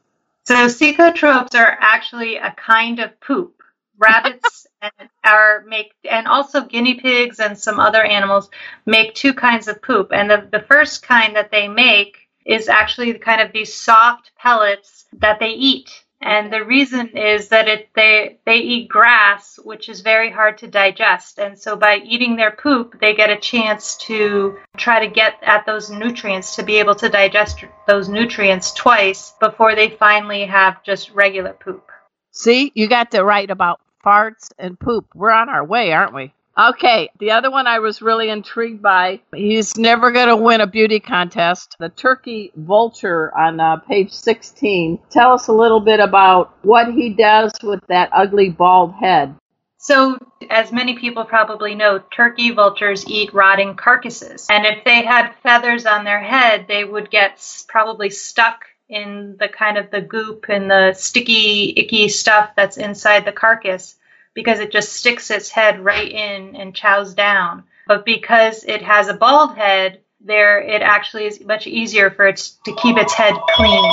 So 0.46 0.68
cecotropes 0.68 1.54
are 1.56 1.78
actually 1.82 2.38
a 2.38 2.52
kind 2.52 3.00
of 3.00 3.20
poop. 3.20 3.62
Rabbits 3.98 4.66
and 4.82 5.10
are 5.24 5.66
make 5.68 5.92
and 6.10 6.28
also 6.28 6.64
guinea 6.64 6.94
pigs 6.94 7.40
and 7.42 7.58
some 7.58 7.80
other 7.80 8.02
animals 8.02 8.50
make 8.86 9.16
two 9.16 9.34
kinds 9.34 9.68
of 9.68 9.82
poop. 9.82 10.10
And 10.14 10.30
the, 10.30 10.48
the 10.50 10.62
first 10.62 11.04
kind 11.04 11.36
that 11.36 11.52
they 11.52 11.68
make 11.68 12.18
is 12.46 12.70
actually 12.70 13.12
the 13.12 13.20
kind 13.20 13.42
of 13.42 13.52
these 13.52 13.74
soft 13.74 14.32
pellets 14.38 15.06
that 15.20 15.40
they 15.42 15.50
eat. 15.50 16.06
And 16.22 16.52
the 16.52 16.64
reason 16.64 17.10
is 17.16 17.50
that 17.50 17.68
it 17.68 17.90
they 17.96 18.40
they 18.46 18.58
eat 18.58 18.90
grass, 18.90 19.60
which 19.64 19.88
is 19.88 20.02
very 20.02 20.32
hard 20.32 20.58
to 20.60 20.68
digest. 20.68 21.38
And 21.38 21.58
so 21.58 21.76
by 21.76 21.98
eating 21.98 22.36
their 22.36 22.52
poop, 22.52 23.00
they 23.00 23.14
get 23.14 23.30
a 23.30 23.40
chance 23.40 23.96
to 24.08 24.58
try 24.78 25.06
to 25.06 25.14
get 25.14 25.36
at 25.44 25.66
those 25.66 25.92
nutrients 25.92 26.56
to 26.56 26.64
be 26.64 26.78
able 26.78 26.96
to 26.96 27.10
digest 27.10 27.64
those 27.88 28.10
nutrients 28.10 28.74
twice 28.74 29.34
before 29.40 29.76
they 29.76 29.90
finally 29.90 30.46
have 30.46 30.84
just 30.84 31.12
regular 31.12 31.54
poop. 31.54 31.88
See, 32.32 32.72
you 32.74 32.88
got 32.88 33.12
to 33.12 33.24
write 33.24 33.52
about 33.52 33.80
farts 34.04 34.52
and 34.58 34.80
poop. 34.80 35.06
We're 35.14 35.32
on 35.32 35.50
our 35.50 35.66
way, 35.66 35.92
aren't 35.92 36.14
we? 36.14 36.34
Okay, 36.58 37.10
the 37.20 37.32
other 37.32 37.52
one 37.52 37.68
I 37.68 37.78
was 37.78 38.02
really 38.02 38.30
intrigued 38.30 38.82
by. 38.82 39.22
He's 39.36 39.78
never 39.78 40.10
going 40.10 40.30
to 40.30 40.36
win 40.36 40.62
a 40.62 40.66
beauty 40.66 41.00
contest. 41.00 41.76
The 41.80 41.90
turkey 41.90 42.52
vulture 42.56 43.36
on 43.38 43.60
uh, 43.60 43.78
page 43.78 44.12
16. 44.12 44.98
Tell 45.12 45.34
us 45.34 45.48
a 45.48 45.54
little 45.54 45.80
bit 45.80 46.00
about 46.00 46.58
what 46.64 46.92
he 46.92 47.10
does 47.10 47.52
with 47.62 47.86
that 47.90 48.10
ugly 48.12 48.50
bald 48.50 48.96
head. 48.96 49.36
So, 49.78 50.18
as 50.50 50.72
many 50.72 50.98
people 50.98 51.26
probably 51.26 51.76
know, 51.76 52.00
turkey 52.12 52.50
vultures 52.50 53.08
eat 53.08 53.34
rotting 53.36 53.76
carcasses. 53.76 54.48
And 54.50 54.66
if 54.66 54.84
they 54.84 55.06
had 55.06 55.36
feathers 55.44 55.86
on 55.86 56.06
their 56.06 56.22
head, 56.22 56.66
they 56.68 56.84
would 56.84 57.12
get 57.12 57.40
probably 57.68 58.10
stuck 58.10 58.66
in 58.90 59.36
the 59.40 59.48
kind 59.48 59.78
of 59.78 59.92
the 59.92 60.02
goop 60.02 60.46
and 60.50 60.72
the 60.72 60.94
sticky, 60.94 61.74
icky 61.78 62.10
stuff 62.10 62.50
that's 62.56 62.78
inside 62.78 63.26
the 63.26 63.32
carcass 63.32 63.97
because 64.38 64.60
it 64.60 64.72
just 64.72 64.94
sticks 64.94 65.32
its 65.32 65.50
head 65.50 65.84
right 65.84 66.12
in 66.12 66.56
and 66.56 66.76
chows 66.76 67.16
down. 67.16 67.64
But 67.88 68.06
because 68.06 68.64
it 68.66 68.84
has 68.84 69.08
a 69.08 69.16
bald 69.16 69.58
head, 69.58 70.02
there 70.22 70.62
it 70.62 70.84
actually 70.84 71.26
is 71.26 71.44
much 71.44 71.66
easier 71.66 72.12
for 72.12 72.28
it 72.28 72.52
to 72.66 72.76
keep 72.76 72.98
its 72.98 73.16
head 73.16 73.34
clean. 73.56 73.92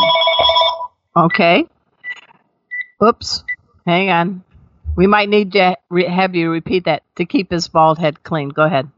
Okay. 1.17 1.67
Oops. 3.03 3.43
Hang 3.87 4.11
on. 4.11 4.45
We 4.95 5.07
might 5.07 5.31
need 5.31 5.53
to 5.53 5.79
re- 5.89 6.05
have 6.05 6.35
you 6.35 6.51
repeat 6.51 6.85
that 6.85 7.05
to 7.17 7.25
keep 7.25 7.51
his 7.51 7.67
bald 7.69 7.99
head 7.99 8.23
clean. 8.23 8.51
Go 8.51 8.65
ahead. 8.65 8.91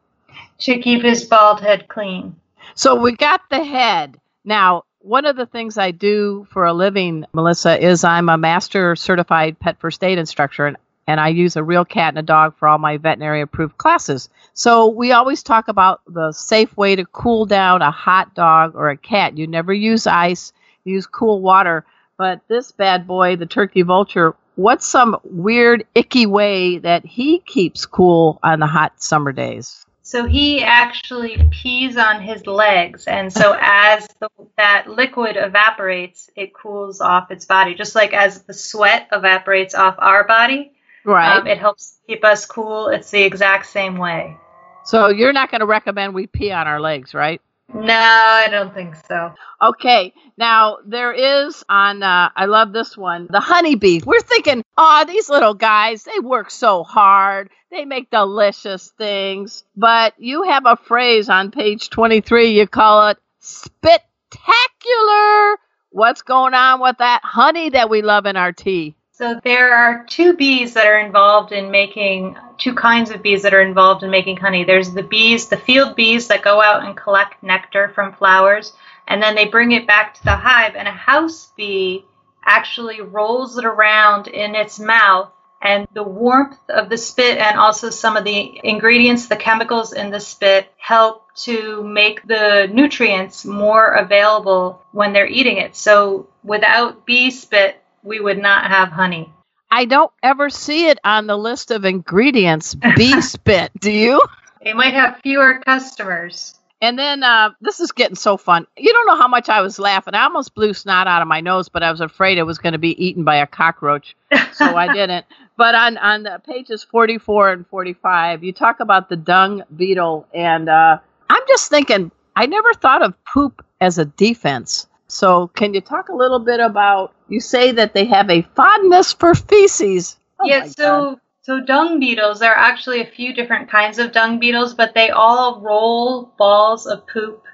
To 0.62 0.80
keep 0.80 1.04
his 1.04 1.26
bald 1.26 1.60
head 1.60 1.86
clean. 1.86 2.34
So 2.74 3.00
we 3.00 3.12
got 3.12 3.42
the 3.50 3.62
head. 3.62 4.18
Now, 4.44 4.82
one 4.98 5.26
of 5.26 5.36
the 5.36 5.46
things 5.46 5.78
I 5.78 5.92
do 5.92 6.48
for 6.50 6.64
a 6.64 6.72
living, 6.72 7.24
Melissa, 7.32 7.80
is 7.80 8.02
I'm 8.02 8.28
a 8.28 8.36
master 8.36 8.96
certified 8.96 9.60
pet 9.60 9.78
first 9.78 10.02
aid 10.02 10.18
instructor 10.18 10.66
and, 10.66 10.76
and 11.06 11.20
I 11.20 11.28
use 11.28 11.56
a 11.56 11.62
real 11.62 11.84
cat 11.84 12.10
and 12.10 12.18
a 12.18 12.22
dog 12.22 12.56
for 12.58 12.68
all 12.68 12.78
my 12.78 12.96
veterinary 12.96 13.40
approved 13.40 13.78
classes. 13.78 14.28
So 14.54 14.88
we 14.88 15.12
always 15.12 15.42
talk 15.42 15.68
about 15.68 16.00
the 16.06 16.32
safe 16.32 16.76
way 16.76 16.96
to 16.96 17.04
cool 17.06 17.46
down 17.46 17.82
a 17.82 17.90
hot 17.90 18.34
dog 18.34 18.74
or 18.74 18.90
a 18.90 18.96
cat. 18.96 19.38
You 19.38 19.46
never 19.46 19.72
use 19.72 20.06
ice, 20.06 20.52
you 20.84 20.94
use 20.94 21.06
cool 21.06 21.40
water. 21.40 21.84
But 22.18 22.40
this 22.48 22.72
bad 22.72 23.06
boy, 23.06 23.36
the 23.36 23.46
turkey 23.46 23.82
vulture, 23.82 24.34
what's 24.56 24.86
some 24.86 25.16
weird, 25.24 25.86
icky 25.94 26.26
way 26.26 26.78
that 26.78 27.04
he 27.04 27.40
keeps 27.40 27.86
cool 27.86 28.40
on 28.42 28.58
the 28.58 28.66
hot 28.66 29.02
summer 29.02 29.32
days? 29.32 29.84
So 30.02 30.24
he 30.24 30.62
actually 30.62 31.36
pees 31.50 31.96
on 31.96 32.22
his 32.22 32.46
legs, 32.46 33.06
and 33.06 33.32
so 33.32 33.56
as 33.60 34.06
the, 34.20 34.28
that 34.56 34.88
liquid 34.88 35.36
evaporates, 35.36 36.30
it 36.36 36.54
cools 36.54 37.00
off 37.00 37.32
its 37.32 37.44
body, 37.44 37.74
just 37.74 37.96
like 37.96 38.12
as 38.12 38.42
the 38.42 38.54
sweat 38.54 39.08
evaporates 39.12 39.74
off 39.74 39.96
our 39.98 40.24
body. 40.24 40.72
Right. 41.06 41.38
Um, 41.38 41.46
it 41.46 41.58
helps 41.58 41.98
keep 42.06 42.24
us 42.24 42.44
cool. 42.46 42.88
It's 42.88 43.10
the 43.10 43.22
exact 43.22 43.66
same 43.66 43.96
way. 43.96 44.36
So 44.84 45.08
you're 45.08 45.32
not 45.32 45.50
going 45.50 45.60
to 45.60 45.66
recommend 45.66 46.14
we 46.14 46.26
pee 46.26 46.50
on 46.50 46.66
our 46.66 46.80
legs, 46.80 47.14
right? 47.14 47.40
No, 47.72 47.94
I 47.94 48.48
don't 48.50 48.74
think 48.74 48.96
so. 49.08 49.32
Okay. 49.62 50.12
Now 50.36 50.78
there 50.84 51.12
is 51.12 51.64
on. 51.68 52.02
Uh, 52.02 52.30
I 52.34 52.46
love 52.46 52.72
this 52.72 52.96
one. 52.96 53.28
The 53.30 53.40
honeybee. 53.40 54.00
We're 54.04 54.20
thinking, 54.20 54.64
oh, 54.76 55.04
these 55.06 55.28
little 55.28 55.54
guys. 55.54 56.04
They 56.04 56.18
work 56.20 56.50
so 56.50 56.82
hard. 56.82 57.50
They 57.70 57.84
make 57.84 58.10
delicious 58.10 58.92
things. 58.98 59.64
But 59.76 60.14
you 60.18 60.42
have 60.44 60.66
a 60.66 60.76
phrase 60.76 61.28
on 61.28 61.52
page 61.52 61.90
23. 61.90 62.50
You 62.50 62.66
call 62.66 63.08
it 63.08 63.18
spectacular. 63.40 65.56
What's 65.90 66.22
going 66.22 66.54
on 66.54 66.80
with 66.80 66.98
that 66.98 67.22
honey 67.24 67.70
that 67.70 67.90
we 67.90 68.02
love 68.02 68.26
in 68.26 68.36
our 68.36 68.52
tea? 68.52 68.95
So 69.18 69.40
there 69.44 69.74
are 69.74 70.04
two 70.04 70.34
bees 70.34 70.74
that 70.74 70.86
are 70.86 70.98
involved 70.98 71.50
in 71.50 71.70
making 71.70 72.36
two 72.58 72.74
kinds 72.74 73.10
of 73.10 73.22
bees 73.22 73.44
that 73.44 73.54
are 73.54 73.62
involved 73.62 74.02
in 74.02 74.10
making 74.10 74.36
honey. 74.36 74.62
There's 74.62 74.92
the 74.92 75.02
bees, 75.02 75.48
the 75.48 75.56
field 75.56 75.96
bees 75.96 76.28
that 76.28 76.42
go 76.42 76.60
out 76.60 76.84
and 76.84 76.94
collect 76.94 77.42
nectar 77.42 77.88
from 77.88 78.12
flowers, 78.12 78.74
and 79.08 79.22
then 79.22 79.34
they 79.34 79.46
bring 79.46 79.72
it 79.72 79.86
back 79.86 80.12
to 80.16 80.24
the 80.24 80.36
hive. 80.36 80.76
And 80.76 80.86
a 80.86 80.90
house 80.90 81.50
bee 81.56 82.04
actually 82.44 83.00
rolls 83.00 83.56
it 83.56 83.64
around 83.64 84.28
in 84.28 84.54
its 84.54 84.78
mouth, 84.78 85.32
and 85.62 85.88
the 85.94 86.02
warmth 86.02 86.58
of 86.68 86.90
the 86.90 86.98
spit 86.98 87.38
and 87.38 87.58
also 87.58 87.88
some 87.88 88.18
of 88.18 88.24
the 88.24 88.60
ingredients, 88.64 89.28
the 89.28 89.36
chemicals 89.36 89.94
in 89.94 90.10
the 90.10 90.20
spit, 90.20 90.70
help 90.76 91.34
to 91.36 91.82
make 91.82 92.26
the 92.26 92.68
nutrients 92.70 93.46
more 93.46 93.94
available 93.94 94.82
when 94.92 95.14
they're 95.14 95.26
eating 95.26 95.56
it. 95.56 95.74
So 95.74 96.28
without 96.44 97.06
bee 97.06 97.30
spit, 97.30 97.82
we 98.06 98.20
would 98.20 98.38
not 98.38 98.70
have 98.70 98.88
honey. 98.88 99.32
I 99.70 99.84
don't 99.84 100.12
ever 100.22 100.48
see 100.48 100.86
it 100.86 100.98
on 101.04 101.26
the 101.26 101.36
list 101.36 101.70
of 101.70 101.84
ingredients. 101.84 102.74
Bee 102.74 103.20
spit. 103.20 103.72
Do 103.80 103.90
you? 103.90 104.22
They 104.62 104.72
might 104.72 104.94
have 104.94 105.18
fewer 105.22 105.60
customers. 105.66 106.54
And 106.80 106.98
then 106.98 107.22
uh, 107.22 107.50
this 107.60 107.80
is 107.80 107.90
getting 107.90 108.16
so 108.16 108.36
fun. 108.36 108.66
You 108.76 108.92
don't 108.92 109.06
know 109.06 109.16
how 109.16 109.28
much 109.28 109.48
I 109.48 109.62
was 109.62 109.78
laughing. 109.78 110.14
I 110.14 110.24
almost 110.24 110.54
blew 110.54 110.74
snot 110.74 111.06
out 111.06 111.22
of 111.22 111.28
my 111.28 111.40
nose, 111.40 111.68
but 111.68 111.82
I 111.82 111.90
was 111.90 112.00
afraid 112.00 112.38
it 112.38 112.42
was 112.42 112.58
going 112.58 112.74
to 112.74 112.78
be 112.78 113.02
eaten 113.04 113.24
by 113.24 113.36
a 113.36 113.46
cockroach, 113.46 114.14
so 114.52 114.64
I 114.76 114.92
didn't. 114.92 115.24
But 115.56 115.74
on 115.74 115.96
on 115.96 116.24
the 116.24 116.40
pages 116.46 116.84
44 116.84 117.52
and 117.52 117.66
45, 117.66 118.44
you 118.44 118.52
talk 118.52 118.80
about 118.80 119.08
the 119.08 119.16
dung 119.16 119.62
beetle, 119.74 120.26
and 120.34 120.68
uh, 120.68 120.98
I'm 121.30 121.42
just 121.48 121.70
thinking, 121.70 122.10
I 122.36 122.44
never 122.44 122.74
thought 122.74 123.02
of 123.02 123.14
poop 123.24 123.64
as 123.80 123.96
a 123.96 124.04
defense. 124.04 124.86
So 125.08 125.48
can 125.48 125.74
you 125.74 125.80
talk 125.80 126.08
a 126.08 126.14
little 126.14 126.38
bit 126.38 126.60
about? 126.60 127.14
You 127.28 127.40
say 127.40 127.72
that 127.72 127.94
they 127.94 128.04
have 128.06 128.30
a 128.30 128.42
fondness 128.54 129.12
for 129.12 129.34
feces. 129.34 130.16
Oh 130.40 130.46
yeah, 130.46 130.60
my 130.60 130.64
God. 130.66 130.74
so 130.76 131.20
so 131.42 131.60
dung 131.60 132.00
beetles 132.00 132.40
there 132.40 132.52
are 132.52 132.58
actually 132.58 133.00
a 133.00 133.06
few 133.06 133.32
different 133.32 133.70
kinds 133.70 133.98
of 133.98 134.12
dung 134.12 134.38
beetles, 134.40 134.74
but 134.74 134.94
they 134.94 135.10
all 135.10 135.60
roll 135.60 136.32
balls 136.38 136.86
of 136.86 137.06
poop 137.06 137.44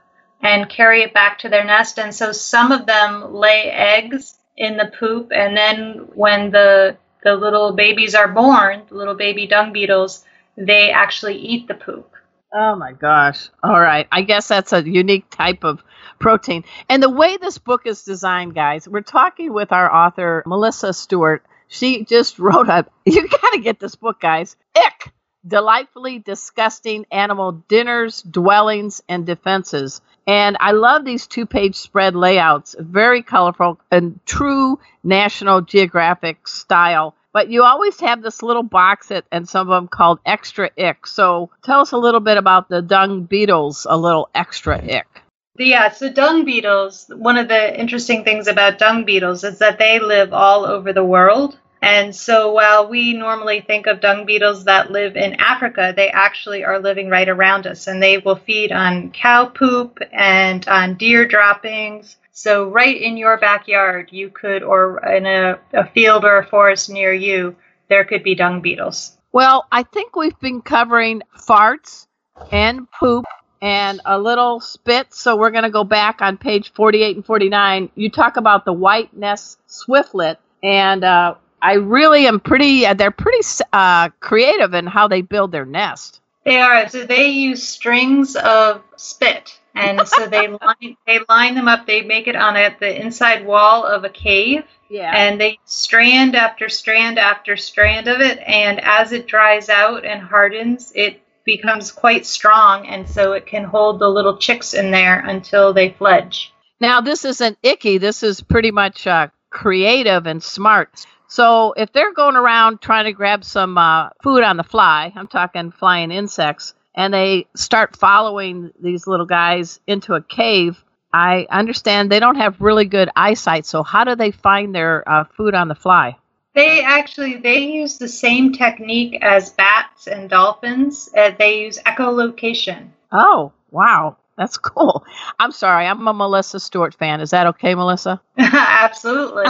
and 0.42 0.68
carry 0.68 1.02
it 1.02 1.14
back 1.14 1.38
to 1.38 1.49
their 1.49 1.64
nest. 1.64 1.99
And 1.99 2.14
so 2.14 2.32
some 2.32 2.73
of 2.73 2.87
them 2.87 3.35
lay 3.35 3.71
eggs 3.71 4.38
in 4.56 4.76
the 4.76 4.90
poop, 4.99 5.30
and 5.32 5.56
then 5.56 6.09
when 6.14 6.50
the 6.50 6.97
the 7.23 7.35
little 7.35 7.73
babies 7.73 8.14
are 8.14 8.28
born, 8.28 8.82
the 8.88 8.97
little 8.97 9.14
baby 9.14 9.47
dung 9.47 9.73
beetles, 9.73 10.25
they 10.56 10.90
actually 10.90 11.37
eat 11.37 11.68
the 11.68 11.75
poop. 11.75 12.12
Oh 12.52 12.75
my 12.76 12.92
gosh. 12.92 13.49
All 13.62 13.80
right. 13.80 14.06
I 14.12 14.23
guess 14.23 14.49
that's 14.49 14.73
a 14.73 14.87
unique 14.87 15.30
type 15.30 15.64
of 15.64 15.82
protein. 16.22 16.64
And 16.88 17.02
the 17.02 17.10
way 17.10 17.36
this 17.36 17.58
book 17.58 17.82
is 17.84 18.04
designed, 18.04 18.54
guys, 18.54 18.88
we're 18.88 19.02
talking 19.02 19.52
with 19.52 19.72
our 19.72 19.92
author, 19.92 20.42
Melissa 20.46 20.94
Stewart. 20.94 21.44
She 21.68 22.04
just 22.04 22.38
wrote 22.38 22.70
up, 22.70 22.90
you 23.04 23.28
got 23.28 23.50
to 23.52 23.60
get 23.60 23.78
this 23.78 23.96
book, 23.96 24.20
guys. 24.20 24.56
Ick. 24.74 25.12
Delightfully 25.44 26.20
disgusting 26.20 27.04
animal 27.10 27.50
dinners, 27.66 28.22
dwellings, 28.22 29.02
and 29.08 29.26
defenses. 29.26 30.00
And 30.24 30.56
I 30.60 30.70
love 30.70 31.04
these 31.04 31.26
two 31.26 31.46
page 31.46 31.74
spread 31.74 32.14
layouts, 32.14 32.76
very 32.78 33.24
colorful 33.24 33.80
and 33.90 34.20
true 34.24 34.78
National 35.02 35.60
Geographic 35.60 36.46
style. 36.46 37.16
But 37.32 37.48
you 37.48 37.64
always 37.64 37.98
have 38.00 38.22
this 38.22 38.42
little 38.42 38.62
box 38.62 39.10
at, 39.10 39.24
and 39.32 39.48
some 39.48 39.68
of 39.68 39.74
them 39.74 39.88
called 39.88 40.20
extra 40.24 40.70
ick. 40.78 41.08
So 41.08 41.50
tell 41.64 41.80
us 41.80 41.90
a 41.90 41.98
little 41.98 42.20
bit 42.20 42.36
about 42.36 42.68
the 42.68 42.80
dung 42.80 43.24
beetles, 43.24 43.84
a 43.90 43.96
little 43.96 44.28
extra 44.34 44.76
ick. 44.76 45.21
Yeah, 45.59 45.90
so 45.90 46.11
dung 46.11 46.44
beetles, 46.44 47.11
one 47.14 47.37
of 47.37 47.49
the 47.49 47.78
interesting 47.78 48.25
things 48.25 48.47
about 48.47 48.78
dung 48.78 49.04
beetles 49.04 49.44
is 49.44 49.59
that 49.59 49.78
they 49.78 49.99
live 49.99 50.32
all 50.32 50.64
over 50.64 50.92
the 50.92 51.04
world. 51.04 51.59
And 51.82 52.14
so 52.14 52.52
while 52.52 52.88
we 52.88 53.12
normally 53.12 53.61
think 53.61 53.87
of 53.87 54.00
dung 54.00 54.25
beetles 54.25 54.64
that 54.64 54.92
live 54.92 55.16
in 55.16 55.35
Africa, 55.35 55.92
they 55.94 56.09
actually 56.09 56.64
are 56.64 56.78
living 56.78 57.11
right 57.11 57.28
around 57.28 57.66
us 57.66 57.88
and 57.88 58.00
they 58.00 58.18
will 58.18 58.37
feed 58.37 58.71
on 58.71 59.11
cow 59.11 59.47
poop 59.47 59.99
and 60.12 60.66
on 60.68 60.94
deer 60.94 61.26
droppings. 61.26 62.16
So 62.30 62.71
right 62.71 62.97
in 62.97 63.16
your 63.16 63.37
backyard, 63.37 64.09
you 64.12 64.30
could, 64.30 64.62
or 64.62 65.04
in 65.04 65.26
a, 65.26 65.59
a 65.73 65.87
field 65.88 66.25
or 66.25 66.38
a 66.38 66.47
forest 66.47 66.88
near 66.88 67.12
you, 67.12 67.56
there 67.88 68.04
could 68.04 68.23
be 68.23 68.37
dung 68.37 68.62
beetles. 68.62 69.18
Well, 69.32 69.66
I 69.71 69.82
think 69.82 70.14
we've 70.14 70.38
been 70.38 70.62
covering 70.62 71.23
farts 71.37 72.06
and 72.50 72.90
poop 72.92 73.25
and 73.62 74.00
a 74.04 74.19
little 74.19 74.61
spit. 74.61 75.14
So 75.14 75.37
we're 75.37 75.52
going 75.52 75.62
to 75.62 75.71
go 75.71 75.85
back 75.85 76.21
on 76.21 76.37
page 76.37 76.73
48 76.73 77.16
and 77.16 77.25
49. 77.25 77.90
You 77.95 78.11
talk 78.11 78.37
about 78.37 78.64
the 78.64 78.73
white 78.73 79.16
nest 79.16 79.59
swiftlet, 79.69 80.37
and 80.62 81.04
uh, 81.04 81.37
I 81.62 81.75
really 81.75 82.26
am 82.26 82.40
pretty. 82.40 82.85
Uh, 82.85 82.95
they're 82.95 83.12
pretty 83.12 83.47
uh, 83.73 84.11
creative 84.21 84.75
in 84.75 84.87
how 84.87 85.09
they 85.09 85.23
build 85.23 85.52
their 85.52 85.64
nest. 85.64 86.21
They 86.45 86.61
are. 86.61 86.88
So 86.88 87.07
they 87.07 87.28
use 87.28 87.66
strings 87.66 88.35
of 88.35 88.83
spit, 88.97 89.61
and 89.76 90.07
so 90.09 90.26
they 90.26 90.49
line 90.62 90.97
they 91.07 91.21
line 91.28 91.54
them 91.54 91.69
up. 91.69 91.87
They 91.87 92.02
make 92.02 92.26
it 92.26 92.35
on 92.35 92.57
a, 92.57 92.76
the 92.81 93.00
inside 93.00 93.47
wall 93.47 93.87
of 93.87 94.02
a 94.02 94.11
cave. 94.11 94.64
Yeah. 94.90 95.12
And 95.14 95.40
they 95.40 95.59
strand 95.64 96.35
after 96.35 96.69
strand 96.69 97.19
after 97.19 97.57
strand 97.57 98.09
of 98.09 98.21
it, 98.21 98.40
and 98.40 98.81
as 98.81 99.12
it 99.12 99.28
dries 99.28 99.69
out 99.69 100.04
and 100.04 100.21
hardens, 100.21 100.92
it 100.97 101.21
becomes 101.44 101.90
quite 101.90 102.26
strong, 102.26 102.87
and 102.87 103.08
so 103.08 103.32
it 103.32 103.46
can 103.46 103.64
hold 103.64 103.99
the 103.99 104.08
little 104.08 104.37
chicks 104.37 104.75
in 104.75 104.90
there 104.90 105.20
until 105.20 105.72
they 105.72 105.90
fledge. 105.90 106.52
Now, 106.80 107.00
this 107.00 107.25
isn't 107.25 107.58
icky. 107.62 107.99
This 107.99 108.22
is 108.22 108.40
pretty 108.40 108.70
much 108.70 109.06
uh, 109.06 109.28
creative 109.50 110.26
and 110.26 110.42
smart. 110.42 111.06
So, 111.28 111.72
if 111.76 111.92
they're 111.92 112.12
going 112.12 112.37
around 112.37 112.80
trying 112.80 113.04
to 113.04 113.12
grab 113.12 113.44
some 113.44 113.78
uh, 113.78 114.11
food 114.22 114.42
on 114.42 114.56
the 114.56 114.64
fly, 114.64 115.12
I'm 115.14 115.28
talking 115.28 115.70
flying 115.70 116.11
insects, 116.11 116.75
and 116.94 117.14
they 117.14 117.46
start 117.56 117.96
following 117.96 118.70
these 118.82 119.06
little 119.06 119.26
guys 119.26 119.80
into 119.87 120.14
a 120.14 120.22
cave, 120.22 120.84
I 121.12 121.46
understand 121.50 122.11
they 122.11 122.20
don't 122.20 122.37
have 122.37 122.61
really 122.61 122.87
good 122.87 123.11
eyesight. 123.14 123.66
So, 123.66 123.82
how 123.82 124.04
do 124.04 124.14
they 124.14 124.30
find 124.30 124.75
their 124.75 125.08
uh, 125.08 125.25
food 125.37 125.54
on 125.54 125.68
the 125.68 125.75
fly? 125.75 126.16
They 126.54 126.82
actually 126.82 127.37
they 127.37 127.61
use 127.61 127.99
the 127.99 128.09
same 128.09 128.52
technique 128.52 129.18
as 129.23 129.50
bats 129.50 130.06
and 130.06 130.28
dolphins. 130.28 131.09
Uh, 131.16 131.30
they 131.38 131.62
use 131.64 131.78
echolocation. 131.78 132.88
Oh, 133.11 133.52
wow. 133.71 134.16
That's 134.37 134.56
cool. 134.59 135.04
I'm 135.38 135.52
sorry. 135.52 135.87
I'm 135.87 136.06
a 136.06 136.12
Melissa 136.12 136.59
Stewart 136.61 136.94
fan. 136.94 137.21
Is 137.21 137.30
that 137.30 137.47
okay, 137.49 137.75
Melissa? 137.75 138.21
Absolutely. 138.38 139.44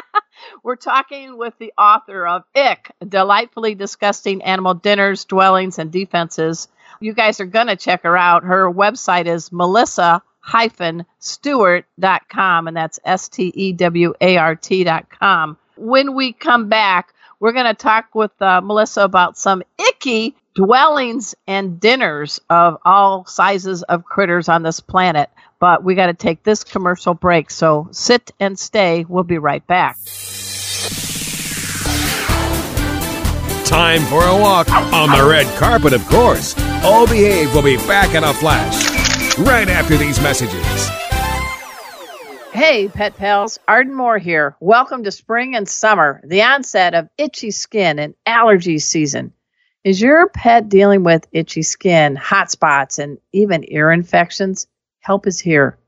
We're 0.62 0.76
talking 0.76 1.38
with 1.38 1.54
the 1.58 1.72
author 1.78 2.26
of 2.26 2.42
Ick, 2.54 2.92
Delightfully 3.06 3.74
Disgusting 3.74 4.42
Animal 4.42 4.74
Dinners, 4.74 5.24
Dwellings, 5.24 5.78
and 5.78 5.90
Defenses. 5.90 6.68
You 7.00 7.14
guys 7.14 7.40
are 7.40 7.46
going 7.46 7.68
to 7.68 7.76
check 7.76 8.02
her 8.02 8.16
out. 8.16 8.44
Her 8.44 8.70
website 8.70 9.26
is 9.26 9.52
melissa 9.52 10.22
stewart.com, 11.18 12.68
and 12.68 12.76
that's 12.76 13.00
S 13.04 13.28
T 13.28 13.52
E 13.54 13.72
W 13.72 14.14
A 14.20 14.36
R 14.36 14.56
T.com 14.56 15.56
when 15.78 16.14
we 16.14 16.32
come 16.32 16.68
back, 16.68 17.14
we're 17.40 17.52
going 17.52 17.66
to 17.66 17.74
talk 17.74 18.14
with 18.14 18.30
uh, 18.42 18.60
Melissa 18.60 19.02
about 19.02 19.38
some 19.38 19.62
icky 19.78 20.34
dwellings 20.54 21.34
and 21.46 21.78
dinners 21.78 22.40
of 22.50 22.78
all 22.84 23.24
sizes 23.26 23.82
of 23.84 24.04
critters 24.04 24.48
on 24.48 24.62
this 24.62 24.80
planet. 24.80 25.30
But 25.60 25.84
we 25.84 25.94
got 25.94 26.06
to 26.06 26.14
take 26.14 26.42
this 26.42 26.64
commercial 26.64 27.14
break. 27.14 27.50
So 27.50 27.88
sit 27.92 28.32
and 28.40 28.58
stay. 28.58 29.04
We'll 29.08 29.24
be 29.24 29.38
right 29.38 29.64
back. 29.66 29.98
Time 33.64 34.00
for 34.02 34.24
a 34.24 34.34
walk 34.34 34.70
on 34.72 35.10
the 35.10 35.28
red 35.28 35.46
carpet, 35.58 35.92
of 35.92 36.04
course. 36.06 36.58
All 36.82 37.06
Behave 37.06 37.54
will 37.54 37.62
be 37.62 37.76
back 37.76 38.14
in 38.14 38.24
a 38.24 38.32
flash 38.32 39.38
right 39.38 39.68
after 39.68 39.96
these 39.96 40.20
messages. 40.20 40.97
Hey, 42.58 42.88
pet 42.88 43.16
pals, 43.16 43.60
Arden 43.68 43.94
Moore 43.94 44.18
here. 44.18 44.56
Welcome 44.58 45.04
to 45.04 45.12
spring 45.12 45.54
and 45.54 45.68
summer, 45.68 46.20
the 46.24 46.42
onset 46.42 46.92
of 46.92 47.08
itchy 47.16 47.52
skin 47.52 48.00
and 48.00 48.16
allergy 48.26 48.80
season. 48.80 49.32
Is 49.84 50.02
your 50.02 50.28
pet 50.30 50.68
dealing 50.68 51.04
with 51.04 51.28
itchy 51.30 51.62
skin, 51.62 52.16
hot 52.16 52.50
spots, 52.50 52.98
and 52.98 53.18
even 53.32 53.64
ear 53.68 53.92
infections? 53.92 54.66
Help 54.98 55.28
is 55.28 55.38
here. 55.38 55.78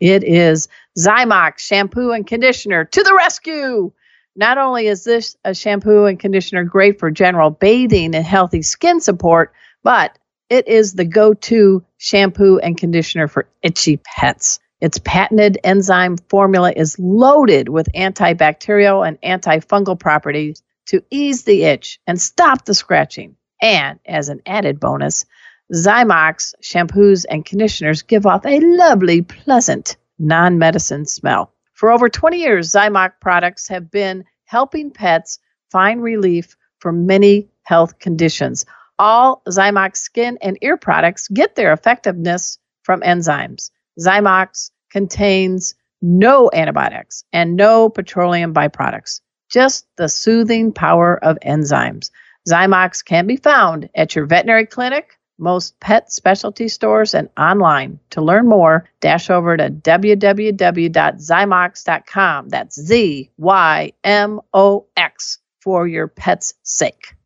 It 0.00 0.24
is 0.24 0.66
Zymox 0.98 1.58
shampoo 1.58 2.12
and 2.12 2.26
conditioner 2.26 2.86
to 2.86 3.02
the 3.02 3.14
rescue. 3.14 3.92
Not 4.34 4.56
only 4.56 4.86
is 4.86 5.04
this 5.04 5.36
a 5.44 5.54
shampoo 5.54 6.06
and 6.06 6.18
conditioner 6.18 6.64
great 6.64 6.98
for 6.98 7.10
general 7.10 7.50
bathing 7.50 8.14
and 8.14 8.24
healthy 8.24 8.62
skin 8.62 8.98
support, 9.02 9.52
but 9.82 10.18
it 10.48 10.66
is 10.68 10.94
the 10.94 11.04
go 11.04 11.34
to 11.34 11.84
shampoo 11.98 12.58
and 12.60 12.78
conditioner 12.78 13.28
for 13.28 13.46
itchy 13.62 13.98
pets. 13.98 14.58
Its 14.84 14.98
patented 14.98 15.56
enzyme 15.64 16.18
formula 16.28 16.70
is 16.70 16.98
loaded 16.98 17.70
with 17.70 17.88
antibacterial 17.94 19.08
and 19.08 19.18
antifungal 19.22 19.98
properties 19.98 20.62
to 20.84 21.02
ease 21.08 21.44
the 21.44 21.62
itch 21.62 21.98
and 22.06 22.20
stop 22.20 22.66
the 22.66 22.74
scratching. 22.74 23.34
And 23.62 23.98
as 24.04 24.28
an 24.28 24.42
added 24.44 24.78
bonus, 24.78 25.24
Zymox 25.72 26.52
shampoos 26.62 27.24
and 27.30 27.46
conditioners 27.46 28.02
give 28.02 28.26
off 28.26 28.44
a 28.44 28.60
lovely, 28.60 29.22
pleasant, 29.22 29.96
non 30.18 30.58
medicine 30.58 31.06
smell. 31.06 31.54
For 31.72 31.90
over 31.90 32.10
20 32.10 32.36
years, 32.36 32.70
Zymox 32.70 33.12
products 33.22 33.68
have 33.68 33.90
been 33.90 34.26
helping 34.44 34.90
pets 34.90 35.38
find 35.70 36.02
relief 36.02 36.58
for 36.80 36.92
many 36.92 37.48
health 37.62 37.98
conditions. 38.00 38.66
All 38.98 39.40
Zymox 39.48 39.96
skin 39.96 40.36
and 40.42 40.58
ear 40.60 40.76
products 40.76 41.28
get 41.28 41.54
their 41.54 41.72
effectiveness 41.72 42.58
from 42.82 43.00
enzymes. 43.00 43.70
Zymox 43.98 44.70
contains 44.94 45.74
no 46.00 46.48
antibiotics 46.54 47.24
and 47.32 47.56
no 47.56 47.88
petroleum 47.88 48.54
byproducts, 48.54 49.20
just 49.50 49.88
the 49.96 50.08
soothing 50.08 50.72
power 50.72 51.18
of 51.24 51.36
enzymes. 51.44 52.12
Zymox 52.48 53.04
can 53.04 53.26
be 53.26 53.36
found 53.36 53.90
at 53.96 54.14
your 54.14 54.26
veterinary 54.26 54.66
clinic, 54.66 55.18
most 55.36 55.80
pet 55.80 56.12
specialty 56.12 56.68
stores, 56.68 57.12
and 57.12 57.28
online. 57.36 57.98
To 58.10 58.22
learn 58.22 58.46
more, 58.46 58.88
dash 59.00 59.30
over 59.30 59.56
to 59.56 59.68
www.zymox.com. 59.68 62.48
That's 62.50 62.80
Z 62.80 63.30
Y 63.36 63.92
M 64.04 64.40
O 64.52 64.86
X 64.96 65.38
for 65.60 65.88
your 65.88 66.06
pet's 66.06 66.54
sake. 66.62 67.16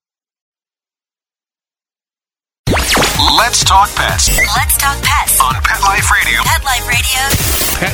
Let's 3.19 3.65
talk 3.65 3.89
pets 3.97 4.29
Let's 4.57 4.77
talk 4.79 4.97
pets. 5.03 5.41
on 5.41 5.55
Pet 5.55 5.83
Life 5.83 6.09
Radio. 6.13 6.41
Pet 6.45 6.65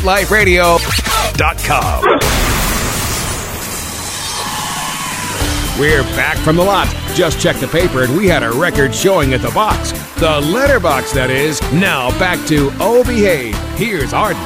Life 0.04 0.30
Radio. 0.30 0.76
PetLifeRadio.com. 0.76 2.04
We're 5.80 6.02
back 6.14 6.37
from 6.38 6.56
the 6.56 6.62
lot. 6.62 6.87
Just 7.14 7.40
checked 7.40 7.60
the 7.60 7.68
paper 7.68 8.02
and 8.02 8.14
we 8.14 8.26
had 8.28 8.42
a 8.42 8.50
record 8.52 8.94
showing 8.94 9.32
at 9.32 9.40
the 9.40 9.50
box. 9.50 9.92
The 10.20 10.40
letterbox, 10.42 11.12
that 11.14 11.30
is. 11.30 11.62
Now 11.72 12.10
back 12.18 12.46
to 12.48 12.70
Oh 12.78 13.02
Behave. 13.04 13.56
Here's 13.78 14.12
Arden. 14.12 14.42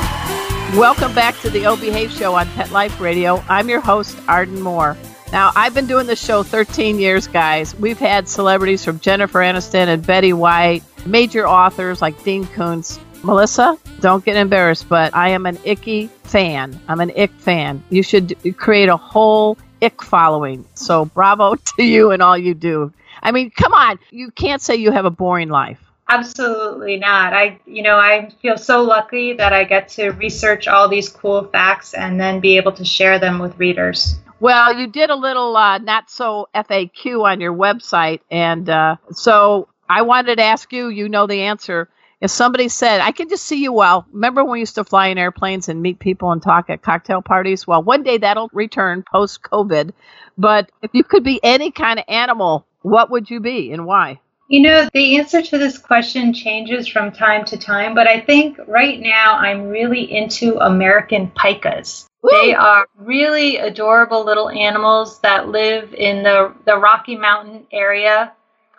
Welcome 0.79 1.13
back 1.13 1.37
to 1.41 1.51
the 1.51 1.67
O 1.67 1.75
Behave 1.77 2.13
Show 2.13 2.37
on 2.37 2.47
Pet 2.51 2.71
Life 2.71 3.01
Radio. 3.01 3.43
I'm 3.49 3.69
your 3.69 3.81
host, 3.81 4.17
Arden 4.29 4.63
Moore. 4.63 4.97
Now, 5.31 5.53
I've 5.55 5.75
been 5.75 5.87
doing 5.87 6.07
this 6.07 6.25
show 6.25 6.43
13 6.43 6.99
years, 6.99 7.27
guys. 7.27 7.75
We've 7.75 7.99
had 7.99 8.29
celebrities 8.29 8.83
from 8.83 8.99
Jennifer 8.99 9.41
Aniston 9.41 9.89
and 9.89 10.05
Betty 10.07 10.33
White, 10.33 10.83
major 11.05 11.47
authors 11.47 12.01
like 12.01 12.23
Dean 12.25 12.47
Koontz. 12.47 12.99
Melissa, 13.23 13.77
don't 14.01 14.25
get 14.25 14.37
embarrassed, 14.37 14.89
but 14.89 15.15
I 15.15 15.31
am 15.31 15.45
an 15.45 15.59
icky 15.65 16.07
fan. 16.25 16.81
I'm 16.89 17.01
an 17.01 17.13
ick 17.15 17.33
fan. 17.33 17.83
You 17.91 18.03
should 18.03 18.57
create 18.57 18.89
a 18.89 18.97
whole 18.97 19.59
ick 19.83 20.03
following. 20.03 20.65
So, 20.75 21.05
bravo 21.05 21.55
to 21.77 21.83
you 21.83 22.11
and 22.11 22.23
all 22.23 22.39
you 22.39 22.55
do. 22.55 22.91
I 23.23 23.31
mean, 23.33 23.51
come 23.51 23.75
on. 23.75 23.99
You 24.11 24.31
can't 24.31 24.63
say 24.63 24.77
you 24.77 24.93
have 24.93 25.05
a 25.05 25.11
boring 25.11 25.51
life. 25.51 25.79
Absolutely 26.09 26.97
not. 26.97 27.35
I, 27.35 27.61
you 27.67 27.83
know, 27.83 27.97
I 27.97 28.31
feel 28.41 28.57
so 28.57 28.83
lucky 28.83 29.35
that 29.35 29.53
I 29.53 29.65
get 29.65 29.91
to 29.91 30.11
research 30.13 30.67
all 30.67 30.89
these 30.89 31.11
cool 31.11 31.45
facts 31.45 31.93
and 31.93 32.19
then 32.19 32.41
be 32.41 32.57
able 32.57 32.73
to 32.73 32.85
share 32.85 33.19
them 33.19 33.39
with 33.39 33.59
readers. 33.59 34.17
Well, 34.41 34.79
you 34.79 34.87
did 34.87 35.11
a 35.11 35.17
little 35.17 35.57
uh, 35.57 35.79
not 35.79 36.11
so 36.11 36.49
FAQ 36.55 37.25
on 37.25 37.41
your 37.41 37.55
website, 37.55 38.21
and 38.31 38.69
uh, 38.69 38.97
so 39.11 39.69
I 39.89 40.03
wanted 40.03 40.37
to 40.37 40.45
ask 40.45 40.73
you. 40.73 40.89
You 40.89 41.09
know 41.09 41.27
the 41.27 41.43
answer. 41.43 41.89
If 42.21 42.31
somebody 42.31 42.69
said, 42.69 43.01
"I 43.01 43.11
can 43.13 43.29
just 43.29 43.45
see 43.45 43.63
you," 43.63 43.73
well, 43.73 44.07
remember 44.13 44.45
when 44.45 44.53
we 44.53 44.61
used 44.61 44.77
to 44.77 44.85
fly 44.85 45.09
in 45.09 45.19
airplanes 45.19 45.69
and 45.69 45.83
meet 45.83 45.99
people 45.99 46.31
and 46.31 46.41
talk 46.43 46.71
at 46.71 46.83
cocktail 46.83 47.21
parties? 47.23 47.67
Well, 47.67 47.83
one 47.83 48.05
day 48.05 48.19
that'll 48.19 48.51
return 48.53 49.05
post 49.11 49.43
COVID. 49.43 49.91
But 50.37 50.71
if 50.83 50.91
you 50.95 51.03
could 51.03 51.25
be 51.25 51.41
any 51.43 51.73
kind 51.73 51.99
of 51.99 52.05
animal, 52.07 52.65
what 52.83 53.11
would 53.11 53.31
you 53.31 53.41
be 53.41 53.73
and 53.73 53.87
why? 53.87 54.21
You 54.49 54.63
know, 54.63 54.89
the 54.95 55.19
answer 55.19 55.43
to 55.43 55.59
this 55.59 55.77
question 55.77 56.33
changes 56.33 56.89
from 56.89 57.13
time 57.13 57.45
to 57.47 57.59
time, 57.59 57.95
but 57.95 58.09
I 58.09 58.21
think 58.21 58.59
right 58.67 58.99
now 58.99 59.37
I'm 59.37 59.69
really 59.69 60.11
into 60.11 60.59
American 60.59 61.31
pikas. 61.31 62.07
Woo! 62.23 62.31
They 62.33 62.55
are 62.55 62.87
really 62.97 63.59
adorable 63.59 64.25
little 64.25 64.49
animals 64.49 65.21
that 65.21 65.49
live 65.49 65.93
in 65.95 66.23
the, 66.23 66.55
the 66.65 66.77
Rocky 66.79 67.15
Mountain 67.15 67.67
area 67.71 68.33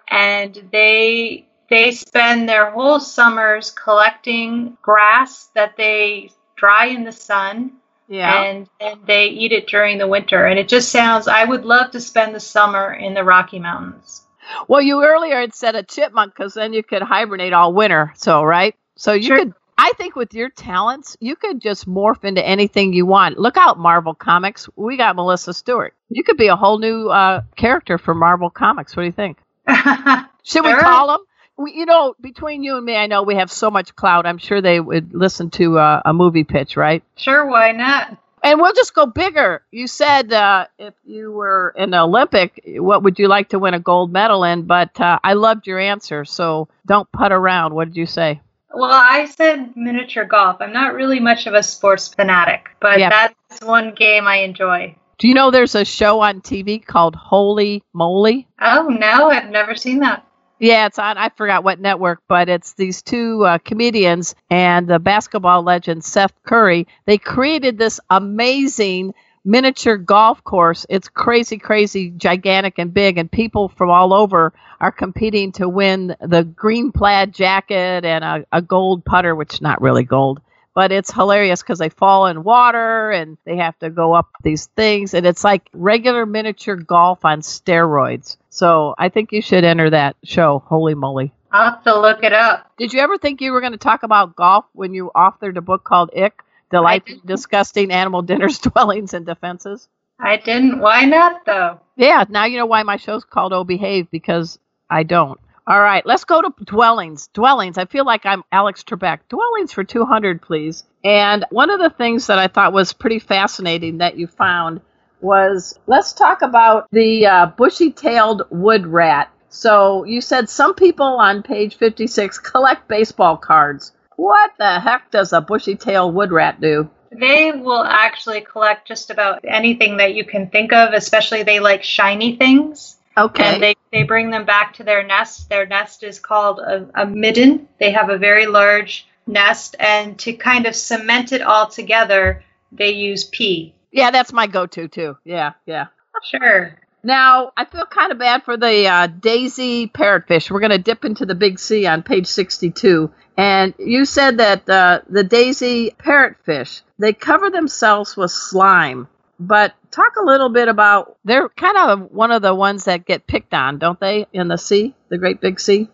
and 0.10 0.68
they 0.72 1.46
they 1.70 1.92
spend 1.92 2.50
their 2.50 2.72
whole 2.72 3.00
summers 3.00 3.72
collecting 3.72 4.78
grass 4.82 5.50
that 5.56 5.78
they 5.78 6.32
dry 6.56 6.88
in 6.88 7.04
the 7.04 7.12
sun 7.12 7.72
yeah. 8.08 8.44
and 8.44 8.70
and 8.80 9.00
they 9.06 9.28
eat 9.28 9.52
it 9.52 9.68
during 9.68 9.98
the 9.98 10.08
winter 10.08 10.46
and 10.46 10.60
it 10.60 10.68
just 10.68 10.90
sounds 10.90 11.28
i 11.28 11.44
would 11.44 11.64
love 11.64 11.92
to 11.92 12.02
spend 12.02 12.34
the 12.34 12.40
summer 12.40 12.94
in 12.94 13.14
the 13.14 13.24
rocky 13.24 13.60
mountains 13.60 14.24
well, 14.68 14.82
you 14.82 15.04
earlier 15.04 15.40
had 15.40 15.54
said 15.54 15.76
a 15.76 15.84
chipmunk 15.84 16.34
because 16.36 16.54
then 16.54 16.74
you 16.74 16.84
could 16.84 17.02
hibernate 17.02 17.54
all 17.54 17.74
winter. 17.74 18.14
So, 18.16 18.44
right? 18.44 18.76
So 18.96 19.14
you 19.14 19.24
sure. 19.24 19.38
could. 19.40 19.54
I 19.78 19.94
think 19.98 20.18
with 20.18 20.34
your 20.34 20.50
talents, 20.50 21.16
you 21.22 21.38
could 21.38 21.62
just 21.62 21.88
morph 21.88 22.26
into 22.26 22.46
anything 22.46 22.92
you 22.92 23.06
want. 23.06 23.40
Look 23.40 23.56
out, 23.56 23.80
Marvel 23.80 24.14
Comics. 24.14 24.68
We 24.76 24.98
got 24.98 25.16
Melissa 25.16 25.54
Stewart. 25.54 25.94
You 26.10 26.22
could 26.24 26.36
be 26.36 26.48
a 26.48 26.58
whole 26.58 26.80
new 26.80 27.08
uh, 27.08 27.44
character 27.56 27.98
for 27.98 28.14
Marvel 28.14 28.50
Comics. 28.50 28.96
What 28.96 29.04
do 29.04 29.06
you 29.06 29.14
think? 29.14 29.38
Should 30.44 30.66
we 30.66 30.76
call 30.76 31.08
them? 31.08 31.20
We, 31.56 31.74
you 31.76 31.86
know, 31.86 32.14
between 32.20 32.64
you 32.64 32.76
and 32.76 32.86
me, 32.86 32.96
I 32.96 33.08
know 33.08 33.24
we 33.24 33.36
have 33.36 33.52
so 33.52 33.72
much 33.72 33.96
clout. 33.96 34.26
I'm 34.26 34.38
sure 34.38 34.62
they 34.62 34.82
would 34.82 35.14
listen 35.14 35.50
to 35.52 35.78
uh, 35.78 36.02
a 36.04 36.14
movie 36.14 36.44
pitch, 36.44 36.76
right? 36.76 37.02
Sure, 37.16 37.46
why 37.46 37.72
not? 37.72 38.18
And 38.44 38.60
we'll 38.60 38.74
just 38.74 38.94
go 38.94 39.06
bigger. 39.06 39.64
You 39.72 39.88
said 39.88 40.32
uh, 40.32 40.68
if 40.78 40.94
you 41.06 41.32
were 41.32 41.74
an 41.78 41.94
Olympic, 41.94 42.62
what 42.78 43.04
would 43.04 43.20
you 43.20 43.28
like 43.28 43.50
to 43.50 43.60
win 43.60 43.74
a 43.74 43.80
gold 43.80 44.12
medal 44.12 44.44
in? 44.44 44.64
But 44.64 45.00
uh, 45.00 45.20
I 45.24 45.34
loved 45.34 45.68
your 45.68 45.80
answer, 45.80 46.26
so 46.26 46.68
don't 46.86 47.12
put 47.12 47.32
around. 47.32 47.74
What 47.74 47.90
did 47.90 47.98
you 47.98 48.06
say? 48.06 48.42
Well, 48.74 48.92
I 48.92 49.26
said 49.26 49.76
miniature 49.76 50.26
golf. 50.26 50.58
I'm 50.60 50.74
not 50.74 50.94
really 50.94 51.20
much 51.20 51.48
of 51.48 51.54
a 51.54 51.64
sports 51.64 52.08
fanatic, 52.08 52.70
but 52.80 53.00
yeah. 53.00 53.10
that's 53.10 53.64
one 53.66 53.94
game 53.96 54.28
I 54.28 54.38
enjoy. 54.38 54.96
Do 55.18 55.28
you 55.28 55.34
know 55.34 55.52
there's 55.52 55.76
a 55.76 55.84
show 55.84 56.22
on 56.22 56.42
TV 56.42 56.84
called 56.84 57.16
Holey 57.16 57.82
Moley? 57.94 58.48
Oh, 58.62 58.88
no, 58.88 59.30
I've 59.30 59.50
never 59.50 59.76
seen 59.76 60.00
that. 60.00 60.26
Yeah, 60.60 60.88
it's 60.88 61.00
on. 61.00 61.18
I 61.18 61.30
forgot 61.30 61.64
what 61.64 61.80
network, 61.80 62.22
but 62.28 62.50
it's 62.50 62.74
these 62.74 63.02
two 63.02 63.46
uh, 63.46 63.58
comedians 63.60 64.36
and 64.50 64.88
the 64.88 65.00
basketball 65.00 65.64
legend 65.64 66.04
Steph 66.04 66.34
Curry. 66.44 66.88
They 67.06 67.18
created 67.18 67.78
this 67.78 68.00
amazing 68.10 69.14
miniature 69.46 69.98
golf 69.98 70.44
course. 70.44 70.86
It's 70.90 71.08
crazy, 71.08 71.58
crazy, 71.58 72.12
gigantic, 72.12 72.78
and 72.78 72.94
big, 72.94 73.18
and 73.18 73.32
people 73.32 73.70
from 73.70 73.90
all 73.90 74.14
over 74.14 74.54
are 74.82 74.92
competing 74.92 75.54
to 75.54 75.70
win 75.70 76.16
the 76.20 76.44
green 76.44 76.92
plaid 76.92 77.34
jacket 77.34 78.04
and 78.04 78.24
a, 78.24 78.46
a 78.52 78.62
gold 78.62 79.06
putter, 79.06 79.36
which 79.36 79.56
is 79.56 79.62
not 79.62 79.82
really 79.82 80.04
gold 80.04 80.42
but 80.74 80.92
it's 80.92 81.12
hilarious 81.12 81.62
because 81.62 81.80
they 81.80 81.90
fall 81.90 82.28
in 82.28 82.44
water 82.44 83.12
and 83.12 83.38
they 83.46 83.58
have 83.58 83.78
to 83.80 83.90
go 83.90 84.14
up 84.14 84.30
these 84.44 84.68
things 84.68 85.14
and 85.14 85.26
it's 85.26 85.44
like 85.44 85.70
regular 85.74 86.26
miniature 86.26 86.76
golf 86.76 87.26
on 87.26 87.42
steroids. 87.42 88.38
So 88.50 88.96
i 88.98 89.10
think 89.10 89.32
you 89.32 89.42
should 89.42 89.64
enter 89.64 89.90
that 89.90 90.16
show 90.24 90.64
holey 90.70 90.96
moley. 90.96 91.34
I'll 91.52 91.72
have 91.72 91.84
to 91.86 92.00
look 92.00 92.24
it 92.24 92.34
up. 92.34 92.72
Did 92.78 92.94
you 92.94 93.00
ever 93.00 93.18
think 93.18 93.42
you 93.42 93.52
were 93.52 93.62
going 93.62 93.72
to 93.72 93.78
talk 93.80 94.04
about 94.04 94.36
golf 94.36 94.66
when 94.74 94.94
you 94.94 95.12
authored 95.16 95.58
a 95.58 95.62
book 95.62 95.84
called 95.84 96.12
ick 96.16 96.44
delight 96.70 97.10
disgusting 97.26 97.92
animal 97.92 98.22
dinners 98.22 98.60
dwellings 98.70 99.14
and 99.14 99.26
defenses? 99.26 99.88
I 100.20 100.38
didn't. 100.38 100.80
Why 100.80 101.06
not 101.06 101.46
though? 101.46 101.80
Yeah 101.96 102.26
now 102.30 102.46
you 102.46 102.58
know 102.58 102.66
why 102.66 102.84
my 102.84 102.98
show's 102.98 103.24
called 103.26 103.54
oh 103.54 103.64
behave 103.64 104.10
because 104.12 104.60
i 104.90 105.04
don't 105.04 105.40
all 105.70 105.80
right, 105.80 106.04
let's 106.04 106.26
go 106.26 106.42
to 106.42 106.52
dwellings. 106.66 107.28
Dwellings. 107.28 107.78
I 107.78 107.86
feel 107.86 108.04
like 108.04 108.26
I'm 108.26 108.44
Alex 108.52 108.84
Trebek. 108.84 109.20
Dwellings 109.30 109.72
for 109.72 109.84
200, 109.84 110.42
please. 110.42 110.84
And 111.04 111.46
one 111.52 111.70
of 111.70 111.80
the 111.80 111.92
things 111.92 112.26
that 112.26 112.40
I 112.40 112.48
thought 112.48 112.74
was 112.74 112.92
pretty 112.92 113.20
fascinating 113.20 114.00
that 114.00 114.18
you 114.18 114.26
found 114.26 114.82
was 115.22 115.78
let's 115.86 116.14
talk 116.14 116.42
about 116.42 116.88
the 116.92 117.28
uh, 117.28 117.46
bushy 117.46 117.92
tailed 117.92 118.48
wood 118.50 118.88
rat. 118.88 119.32
So 119.50 120.06
you 120.06 120.22
said 120.22 120.50
some 120.50 120.74
people 120.74 121.06
on 121.06 121.44
page 121.44 121.76
56 121.76 122.40
collect 122.40 122.88
baseball 122.88 123.38
cards. 123.38 123.92
What 124.16 124.52
the 124.58 124.80
heck 124.80 125.12
does 125.12 125.34
a 125.34 125.42
bushy 125.42 125.76
tailed 125.76 126.16
wood 126.16 126.32
rat 126.32 126.60
do? 126.60 126.90
They 127.12 127.52
will 127.52 127.84
actually 127.84 128.42
collect 128.42 128.88
just 128.88 129.12
about 129.12 129.46
anything 129.48 129.98
that 129.98 130.16
you 130.16 130.26
can 130.26 130.50
think 130.50 130.74
of, 130.74 130.94
especially 130.94 131.44
they 131.44 131.60
like 131.60 131.84
shiny 131.84 132.38
things. 132.38 132.98
Okay. 133.20 133.44
And 133.44 133.64
they, 133.64 133.76
they 133.92 134.04
bring 134.04 134.32
them 134.32 134.46
back 134.46 134.74
to 134.76 134.84
their 134.84 135.06
nest. 135.06 135.50
Their 135.50 135.66
nest 135.66 136.04
is 136.04 136.20
called 136.20 136.60
a, 136.60 136.90
a 136.96 137.06
midden. 137.06 137.68
They 137.80 137.92
have 137.92 138.10
a 138.10 138.18
very 138.18 138.46
large 138.46 139.08
nest, 139.28 139.76
and 139.80 140.18
to 140.20 140.34
kind 140.34 140.66
of 140.66 140.76
cement 140.76 141.32
it 141.32 141.42
all 141.42 141.68
together, 141.68 142.44
they 142.72 142.92
use 142.92 143.26
pee. 143.26 143.76
Yeah, 143.92 144.12
that's 144.12 144.34
my 144.34 144.48
go 144.48 144.66
to, 144.68 144.88
too. 144.88 145.18
Yeah, 145.26 145.54
yeah. 145.66 145.88
Sure. 146.24 146.78
Now, 147.04 147.54
I 147.56 147.66
feel 147.66 147.86
kind 147.86 148.12
of 148.12 148.20
bad 148.20 148.44
for 148.44 148.58
the 148.58 148.88
uh, 148.88 149.08
daisy 149.08 149.88
parrotfish. 149.88 150.52
We're 150.52 150.60
going 150.60 150.72
to 150.72 150.78
dip 150.78 151.06
into 151.06 151.26
the 151.26 151.36
big 151.36 151.60
sea 151.60 151.86
on 151.88 152.04
page 152.04 152.28
62. 152.28 153.10
And 153.38 153.74
you 153.78 154.04
said 154.04 154.38
that 154.40 154.70
uh, 154.70 155.02
the 155.08 155.24
daisy 155.24 155.92
parrotfish, 155.92 156.82
they 156.98 157.14
cover 157.14 157.50
themselves 157.50 158.18
with 158.18 158.32
slime. 158.32 159.08
But 159.40 159.74
talk 159.90 160.18
a 160.18 160.26
little 160.26 160.50
bit 160.50 160.68
about 160.68 161.18
they're 161.24 161.48
kind 161.48 161.78
of 161.78 162.12
one 162.12 162.32
of 162.32 162.42
the 162.42 162.54
ones 162.54 162.84
that 162.86 163.06
get 163.06 163.26
picked 163.26 163.54
on, 163.54 163.78
don't 163.78 164.00
they, 164.00 164.28
in 164.34 164.50
the 164.50 164.58
sea, 164.58 164.96
the 165.08 165.18
great 165.18 165.40
big 165.40 165.60
sea? 165.62 165.88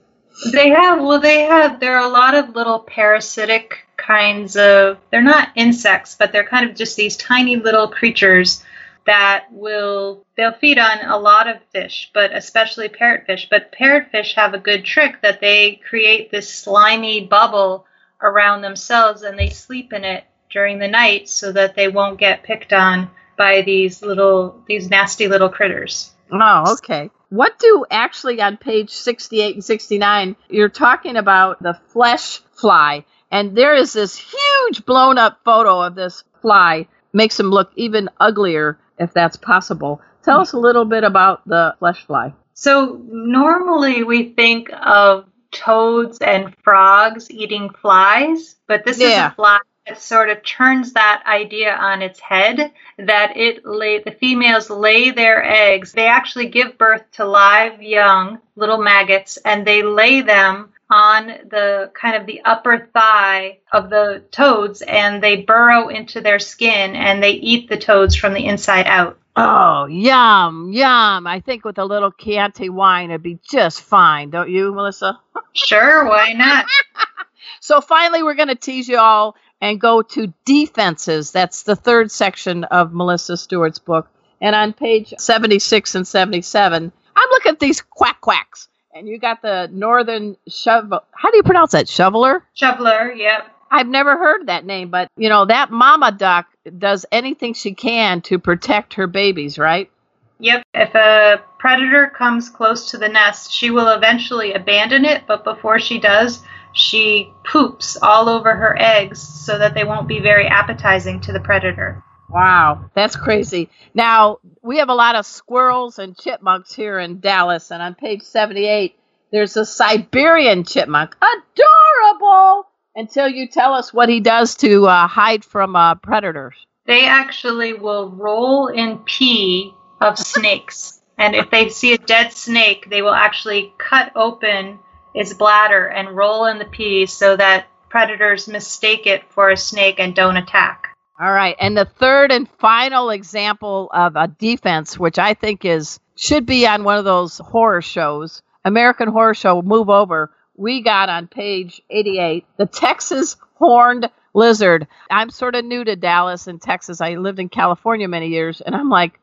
They 0.51 0.69
have 0.69 0.99
well 0.99 1.21
they 1.21 1.41
have 1.41 1.79
there 1.79 1.97
are 1.97 2.05
a 2.05 2.11
lot 2.11 2.33
of 2.33 2.55
little 2.55 2.79
parasitic 2.79 3.87
kinds 3.97 4.57
of 4.57 4.97
they're 5.11 5.21
not 5.21 5.49
insects, 5.55 6.15
but 6.17 6.31
they're 6.31 6.47
kind 6.47 6.69
of 6.69 6.75
just 6.75 6.97
these 6.97 7.15
tiny 7.17 7.55
little 7.55 7.87
creatures 7.87 8.63
that 9.05 9.45
will 9.51 10.25
they'll 10.35 10.53
feed 10.53 10.79
on 10.79 11.05
a 11.05 11.17
lot 11.17 11.47
of 11.47 11.57
fish, 11.71 12.09
but 12.13 12.35
especially 12.35 12.89
parrotfish. 12.89 13.47
But 13.49 13.71
parrotfish 13.79 14.33
have 14.33 14.55
a 14.55 14.59
good 14.59 14.83
trick 14.83 15.21
that 15.21 15.39
they 15.39 15.79
create 15.87 16.31
this 16.31 16.51
slimy 16.51 17.25
bubble 17.27 17.85
around 18.21 18.61
themselves 18.61 19.21
and 19.21 19.37
they 19.37 19.49
sleep 19.49 19.93
in 19.93 20.03
it 20.03 20.23
during 20.49 20.79
the 20.79 20.87
night 20.87 21.29
so 21.29 21.51
that 21.51 21.75
they 21.75 21.87
won't 21.87 22.17
get 22.17 22.43
picked 22.43 22.73
on 22.73 23.11
by 23.37 23.61
these 23.61 24.01
little 24.01 24.63
these 24.67 24.89
nasty 24.89 25.27
little 25.27 25.49
critters. 25.49 26.11
Oh, 26.31 26.73
okay. 26.73 27.09
What 27.29 27.59
do 27.59 27.85
actually 27.89 28.41
on 28.41 28.57
page 28.57 28.91
68 28.91 29.55
and 29.55 29.63
69 29.63 30.35
you're 30.49 30.69
talking 30.69 31.17
about 31.17 31.61
the 31.61 31.79
flesh 31.87 32.39
fly 32.53 33.05
and 33.31 33.55
there 33.55 33.75
is 33.75 33.93
this 33.93 34.15
huge 34.15 34.85
blown 34.85 35.17
up 35.17 35.39
photo 35.43 35.81
of 35.81 35.95
this 35.95 36.23
fly 36.41 36.87
makes 37.13 37.39
him 37.39 37.49
look 37.49 37.71
even 37.75 38.09
uglier 38.19 38.79
if 38.97 39.13
that's 39.13 39.37
possible. 39.37 40.01
Tell 40.23 40.39
us 40.39 40.53
a 40.53 40.57
little 40.57 40.85
bit 40.85 41.03
about 41.03 41.47
the 41.47 41.75
flesh 41.79 42.05
fly. 42.05 42.33
So 42.53 43.01
normally 43.05 44.03
we 44.03 44.33
think 44.33 44.69
of 44.73 45.25
toads 45.51 46.19
and 46.19 46.55
frogs 46.63 47.29
eating 47.29 47.69
flies, 47.69 48.55
but 48.67 48.85
this 48.85 48.99
yeah. 48.99 49.27
is 49.27 49.31
a 49.31 49.35
fly 49.35 49.59
it 49.85 49.99
sort 49.99 50.29
of 50.29 50.43
turns 50.43 50.93
that 50.93 51.23
idea 51.27 51.73
on 51.75 52.01
its 52.01 52.19
head 52.19 52.71
that 52.97 53.37
it 53.37 53.65
lay 53.65 53.99
the 53.99 54.11
females 54.11 54.69
lay 54.69 55.11
their 55.11 55.43
eggs 55.43 55.91
they 55.91 56.07
actually 56.07 56.47
give 56.47 56.77
birth 56.77 57.03
to 57.11 57.25
live 57.25 57.81
young 57.81 58.39
little 58.55 58.81
maggots 58.81 59.37
and 59.37 59.65
they 59.65 59.83
lay 59.83 60.21
them 60.21 60.69
on 60.89 61.27
the 61.27 61.91
kind 61.99 62.15
of 62.15 62.27
the 62.27 62.41
upper 62.45 62.89
thigh 62.93 63.57
of 63.73 63.89
the 63.89 64.23
toads 64.31 64.81
and 64.83 65.21
they 65.21 65.37
burrow 65.41 65.87
into 65.89 66.21
their 66.21 66.39
skin 66.39 66.95
and 66.95 67.23
they 67.23 67.31
eat 67.31 67.67
the 67.69 67.77
toads 67.77 68.15
from 68.15 68.33
the 68.33 68.45
inside 68.45 68.85
out 68.85 69.17
Oh, 69.37 69.85
yum, 69.87 70.71
yum. 70.71 71.27
I 71.27 71.41
think 71.41 71.65
with 71.65 71.77
a 71.77 71.83
little 71.83 72.11
Chianti 72.11 72.69
wine, 72.69 73.11
it'd 73.11 73.21
be 73.21 73.37
just 73.43 73.81
fine, 73.81 74.29
don't 74.29 74.49
you, 74.49 74.73
Melissa? 74.73 75.19
Sure, 75.57 76.05
why 76.05 76.33
not? 76.33 76.65
so 77.61 77.79
finally, 77.79 78.23
we're 78.23 78.33
going 78.35 78.49
to 78.49 78.55
tease 78.55 78.89
you 78.89 78.97
all 78.97 79.37
and 79.61 79.79
go 79.79 80.01
to 80.01 80.33
defenses. 80.45 81.31
That's 81.31 81.63
the 81.63 81.75
third 81.75 82.11
section 82.11 82.63
of 82.65 82.93
Melissa 82.93 83.37
Stewart's 83.37 83.79
book. 83.79 84.07
And 84.41 84.55
on 84.55 84.73
page 84.73 85.13
76 85.17 85.95
and 85.95 86.07
77, 86.07 86.91
I'm 87.15 87.29
looking 87.29 87.53
at 87.53 87.59
these 87.59 87.81
quack 87.81 88.21
quacks. 88.21 88.67
And 88.93 89.07
you 89.07 89.19
got 89.19 89.41
the 89.41 89.69
northern 89.71 90.37
shovel. 90.47 91.01
How 91.11 91.31
do 91.31 91.37
you 91.37 91.43
pronounce 91.43 91.71
that? 91.71 91.89
Shoveler? 91.89 92.43
Shoveler, 92.53 93.11
yep. 93.13 93.51
I've 93.69 93.87
never 93.87 94.17
heard 94.17 94.47
that 94.47 94.65
name, 94.65 94.89
but 94.89 95.09
you 95.17 95.27
know, 95.27 95.45
that 95.45 95.71
mama 95.71 96.11
duck 96.11 96.47
does 96.77 97.05
anything 97.11 97.53
she 97.53 97.73
can 97.73 98.21
to 98.21 98.39
protect 98.39 98.93
her 98.93 99.07
babies, 99.07 99.57
right? 99.57 99.91
Yep. 100.39 100.63
If 100.73 100.95
a 100.95 101.41
predator 101.57 102.07
comes 102.07 102.49
close 102.49 102.91
to 102.91 102.97
the 102.97 103.09
nest, 103.09 103.51
she 103.51 103.71
will 103.71 103.87
eventually 103.89 104.53
abandon 104.53 105.05
it, 105.05 105.23
but 105.27 105.43
before 105.43 105.79
she 105.79 105.99
does, 105.99 106.41
she 106.75 107.31
poops 107.45 107.97
all 108.01 108.29
over 108.29 108.53
her 108.53 108.77
eggs 108.77 109.19
so 109.19 109.57
that 109.57 109.73
they 109.73 109.83
won't 109.83 110.07
be 110.07 110.19
very 110.19 110.45
appetizing 110.45 111.21
to 111.21 111.31
the 111.31 111.39
predator. 111.39 112.03
Wow, 112.29 112.89
that's 112.93 113.15
crazy. 113.15 113.69
Now, 113.93 114.39
we 114.61 114.79
have 114.79 114.89
a 114.89 114.93
lot 114.95 115.15
of 115.15 115.25
squirrels 115.25 115.99
and 115.99 116.17
chipmunks 116.17 116.73
here 116.73 116.99
in 116.99 117.19
Dallas, 117.21 117.71
and 117.71 117.81
on 117.81 117.95
page 117.95 118.23
78, 118.23 118.95
There's 119.31 119.55
a 119.57 119.65
Siberian 119.65 120.63
chipmunk. 120.65 121.15
Adorable! 121.21 122.65
Until 122.95 123.27
you 123.27 123.47
tell 123.47 123.73
us 123.73 123.93
what 123.93 124.09
he 124.09 124.19
does 124.19 124.55
to 124.55 124.85
uh, 124.87 125.07
hide 125.07 125.43
from 125.45 125.75
uh, 125.75 125.95
predators. 125.95 126.55
They 126.87 127.05
actually 127.05 127.73
will 127.73 128.09
roll 128.09 128.67
in 128.67 128.99
pee 128.99 129.73
of 130.01 130.17
snakes. 130.17 131.01
and 131.17 131.35
if 131.35 131.49
they 131.51 131.69
see 131.69 131.93
a 131.93 131.97
dead 131.97 132.33
snake, 132.33 132.89
they 132.89 133.01
will 133.01 133.13
actually 133.13 133.73
cut 133.77 134.11
open 134.15 134.79
its 135.15 135.33
bladder 135.33 135.87
and 135.87 136.15
roll 136.15 136.45
in 136.45 136.59
the 136.59 136.65
pee 136.65 137.05
so 137.07 137.35
that 137.35 137.67
predators 137.89 138.47
mistake 138.47 139.07
it 139.07 139.23
for 139.31 139.49
a 139.49 139.57
snake 139.57 139.99
and 139.99 140.13
don't 140.13 140.37
attack. 140.37 140.89
All 141.19 141.31
right. 141.31 141.55
And 141.59 141.77
the 141.77 141.85
third 141.85 142.31
and 142.31 142.49
final 142.59 143.09
example 143.09 143.89
of 143.93 144.17
a 144.17 144.27
defense, 144.27 144.99
which 144.99 145.17
I 145.17 145.33
think 145.33 145.63
is 145.63 145.99
should 146.15 146.45
be 146.45 146.67
on 146.67 146.83
one 146.83 146.97
of 146.97 147.05
those 147.05 147.37
horror 147.37 147.81
shows, 147.81 148.41
American 148.65 149.07
Horror 149.07 149.33
Show, 149.33 149.61
move 149.61 149.89
over. 149.89 150.31
We 150.57 150.81
got 150.81 151.09
on 151.09 151.27
page 151.27 151.81
88 151.89 152.45
the 152.57 152.65
Texas 152.65 153.37
horned 153.55 154.09
lizard. 154.33 154.87
I'm 155.09 155.29
sort 155.29 155.55
of 155.55 155.63
new 155.63 155.83
to 155.85 155.95
Dallas 155.95 156.47
and 156.47 156.61
Texas. 156.61 156.99
I 156.99 157.15
lived 157.15 157.39
in 157.39 157.49
California 157.49 158.07
many 158.07 158.27
years, 158.27 158.59
and 158.59 158.75
I'm 158.75 158.89
like, 158.89 159.19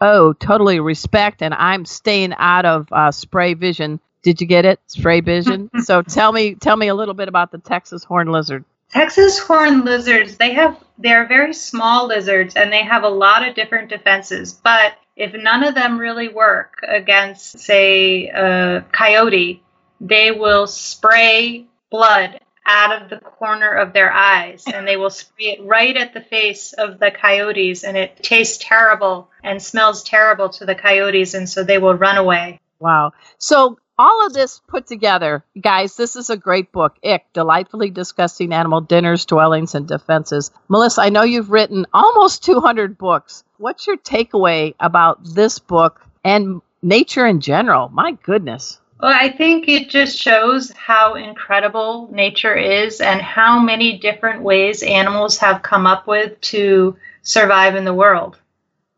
oh, 0.00 0.32
totally 0.32 0.80
respect, 0.80 1.42
and 1.42 1.54
I'm 1.54 1.84
staying 1.84 2.34
out 2.36 2.66
of 2.66 2.88
uh, 2.92 3.12
spray 3.12 3.54
vision. 3.54 4.00
Did 4.26 4.40
you 4.40 4.48
get 4.48 4.64
it? 4.64 4.80
Spray 4.88 5.20
vision. 5.20 5.70
so 5.84 6.02
tell 6.02 6.32
me, 6.32 6.56
tell 6.56 6.76
me 6.76 6.88
a 6.88 6.96
little 6.96 7.14
bit 7.14 7.28
about 7.28 7.52
the 7.52 7.58
Texas 7.58 8.02
horned 8.02 8.32
lizard. 8.32 8.64
Texas 8.90 9.38
horned 9.38 9.84
lizards, 9.84 10.36
they 10.36 10.52
have 10.52 10.82
they're 10.98 11.28
very 11.28 11.54
small 11.54 12.08
lizards 12.08 12.56
and 12.56 12.72
they 12.72 12.82
have 12.82 13.04
a 13.04 13.08
lot 13.08 13.46
of 13.46 13.54
different 13.54 13.88
defenses, 13.88 14.52
but 14.52 14.94
if 15.14 15.32
none 15.32 15.62
of 15.62 15.76
them 15.76 15.96
really 15.96 16.26
work 16.26 16.80
against 16.88 17.60
say 17.60 18.26
a 18.26 18.84
coyote, 18.90 19.62
they 20.00 20.32
will 20.32 20.66
spray 20.66 21.66
blood 21.88 22.40
out 22.66 23.00
of 23.00 23.08
the 23.08 23.18
corner 23.18 23.70
of 23.70 23.92
their 23.92 24.12
eyes 24.12 24.64
and 24.66 24.88
they 24.88 24.96
will 24.96 25.10
spray 25.10 25.50
it 25.50 25.64
right 25.64 25.96
at 25.96 26.14
the 26.14 26.20
face 26.20 26.72
of 26.72 26.98
the 26.98 27.12
coyotes 27.12 27.84
and 27.84 27.96
it 27.96 28.24
tastes 28.24 28.58
terrible 28.60 29.30
and 29.44 29.62
smells 29.62 30.02
terrible 30.02 30.48
to 30.48 30.66
the 30.66 30.74
coyotes 30.74 31.34
and 31.34 31.48
so 31.48 31.62
they 31.62 31.78
will 31.78 31.94
run 31.94 32.16
away. 32.16 32.58
Wow. 32.80 33.12
So 33.38 33.78
all 33.98 34.26
of 34.26 34.32
this 34.32 34.60
put 34.66 34.86
together, 34.86 35.44
guys, 35.60 35.96
this 35.96 36.16
is 36.16 36.30
a 36.30 36.36
great 36.36 36.72
book. 36.72 36.96
Ick, 37.04 37.32
Delightfully 37.32 37.90
Disgusting 37.90 38.52
Animal 38.52 38.80
Dinners, 38.82 39.24
Dwellings, 39.24 39.74
and 39.74 39.86
Defenses. 39.86 40.50
Melissa, 40.68 41.02
I 41.02 41.08
know 41.08 41.22
you've 41.22 41.50
written 41.50 41.86
almost 41.92 42.44
200 42.44 42.98
books. 42.98 43.44
What's 43.58 43.86
your 43.86 43.96
takeaway 43.96 44.74
about 44.78 45.24
this 45.24 45.58
book 45.58 46.04
and 46.24 46.60
nature 46.82 47.26
in 47.26 47.40
general? 47.40 47.88
My 47.88 48.12
goodness. 48.12 48.78
Well, 49.00 49.12
I 49.14 49.30
think 49.30 49.68
it 49.68 49.90
just 49.90 50.18
shows 50.18 50.70
how 50.72 51.14
incredible 51.14 52.08
nature 52.12 52.54
is 52.54 53.00
and 53.00 53.20
how 53.20 53.60
many 53.60 53.98
different 53.98 54.42
ways 54.42 54.82
animals 54.82 55.36
have 55.38 55.62
come 55.62 55.86
up 55.86 56.06
with 56.06 56.40
to 56.42 56.96
survive 57.22 57.76
in 57.76 57.84
the 57.84 57.92
world. 57.92 58.38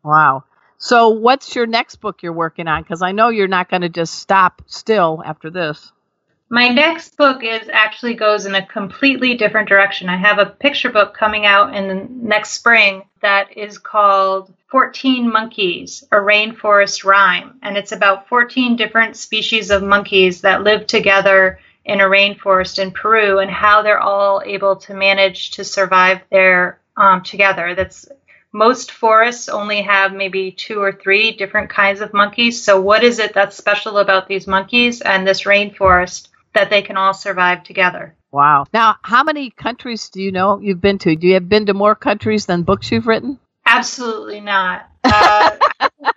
Wow. 0.03 0.45
So, 0.79 1.09
what's 1.09 1.55
your 1.55 1.67
next 1.67 1.97
book 1.97 2.23
you're 2.23 2.31
working 2.31 2.69
on? 2.69 2.81
Because 2.81 3.01
I 3.01 3.11
know 3.11 3.27
you're 3.27 3.49
not 3.49 3.69
going 3.69 3.81
to 3.81 3.89
just 3.89 4.15
stop 4.15 4.61
still 4.65 5.21
after 5.25 5.49
this. 5.49 5.91
My 6.49 6.69
next 6.69 7.17
book 7.17 7.43
is 7.43 7.69
actually 7.71 8.15
goes 8.15 8.45
in 8.45 8.55
a 8.55 8.65
completely 8.65 9.35
different 9.35 9.67
direction. 9.67 10.09
I 10.09 10.15
have 10.15 10.39
a 10.39 10.47
picture 10.47 10.89
book 10.89 11.13
coming 11.13 11.45
out 11.45 11.75
in 11.75 11.87
the 11.89 12.07
next 12.09 12.51
spring 12.51 13.03
that 13.21 13.55
is 13.57 13.77
called 13.77 14.51
14 14.71 15.29
Monkeys, 15.31 16.03
a 16.11 16.15
rainforest 16.15 17.03
rhyme. 17.03 17.59
And 17.61 17.77
it's 17.77 17.91
about 17.91 18.29
14 18.29 18.77
different 18.77 19.17
species 19.17 19.69
of 19.69 19.83
monkeys 19.83 20.41
that 20.41 20.63
live 20.63 20.87
together 20.87 21.59
in 21.85 21.99
a 21.99 22.05
rainforest 22.05 22.79
in 22.79 22.91
Peru 22.91 23.39
and 23.39 23.51
how 23.51 23.81
they're 23.81 23.99
all 23.99 24.41
able 24.43 24.77
to 24.77 24.93
manage 24.93 25.51
to 25.51 25.63
survive 25.63 26.21
there 26.31 26.79
um, 26.97 27.21
together. 27.21 27.75
That's 27.75 28.07
most 28.51 28.91
forests 28.91 29.49
only 29.49 29.81
have 29.83 30.13
maybe 30.13 30.51
two 30.51 30.81
or 30.81 30.91
three 30.91 31.31
different 31.31 31.69
kinds 31.69 32.01
of 32.01 32.13
monkeys. 32.13 32.61
So, 32.63 32.81
what 32.81 33.03
is 33.03 33.19
it 33.19 33.33
that's 33.33 33.55
special 33.55 33.97
about 33.97 34.27
these 34.27 34.47
monkeys 34.47 35.01
and 35.01 35.27
this 35.27 35.43
rainforest 35.43 36.29
that 36.53 36.69
they 36.69 36.81
can 36.81 36.97
all 36.97 37.13
survive 37.13 37.63
together? 37.63 38.15
Wow. 38.31 38.65
Now, 38.73 38.97
how 39.03 39.23
many 39.23 39.49
countries 39.49 40.09
do 40.09 40.21
you 40.21 40.31
know 40.31 40.59
you've 40.59 40.81
been 40.81 40.99
to? 40.99 41.15
Do 41.15 41.27
you 41.27 41.33
have 41.35 41.49
been 41.49 41.65
to 41.67 41.73
more 41.73 41.95
countries 41.95 42.45
than 42.45 42.63
books 42.63 42.91
you've 42.91 43.07
written? 43.07 43.39
Absolutely 43.65 44.39
not. 44.39 44.89
Uh, 45.03 45.51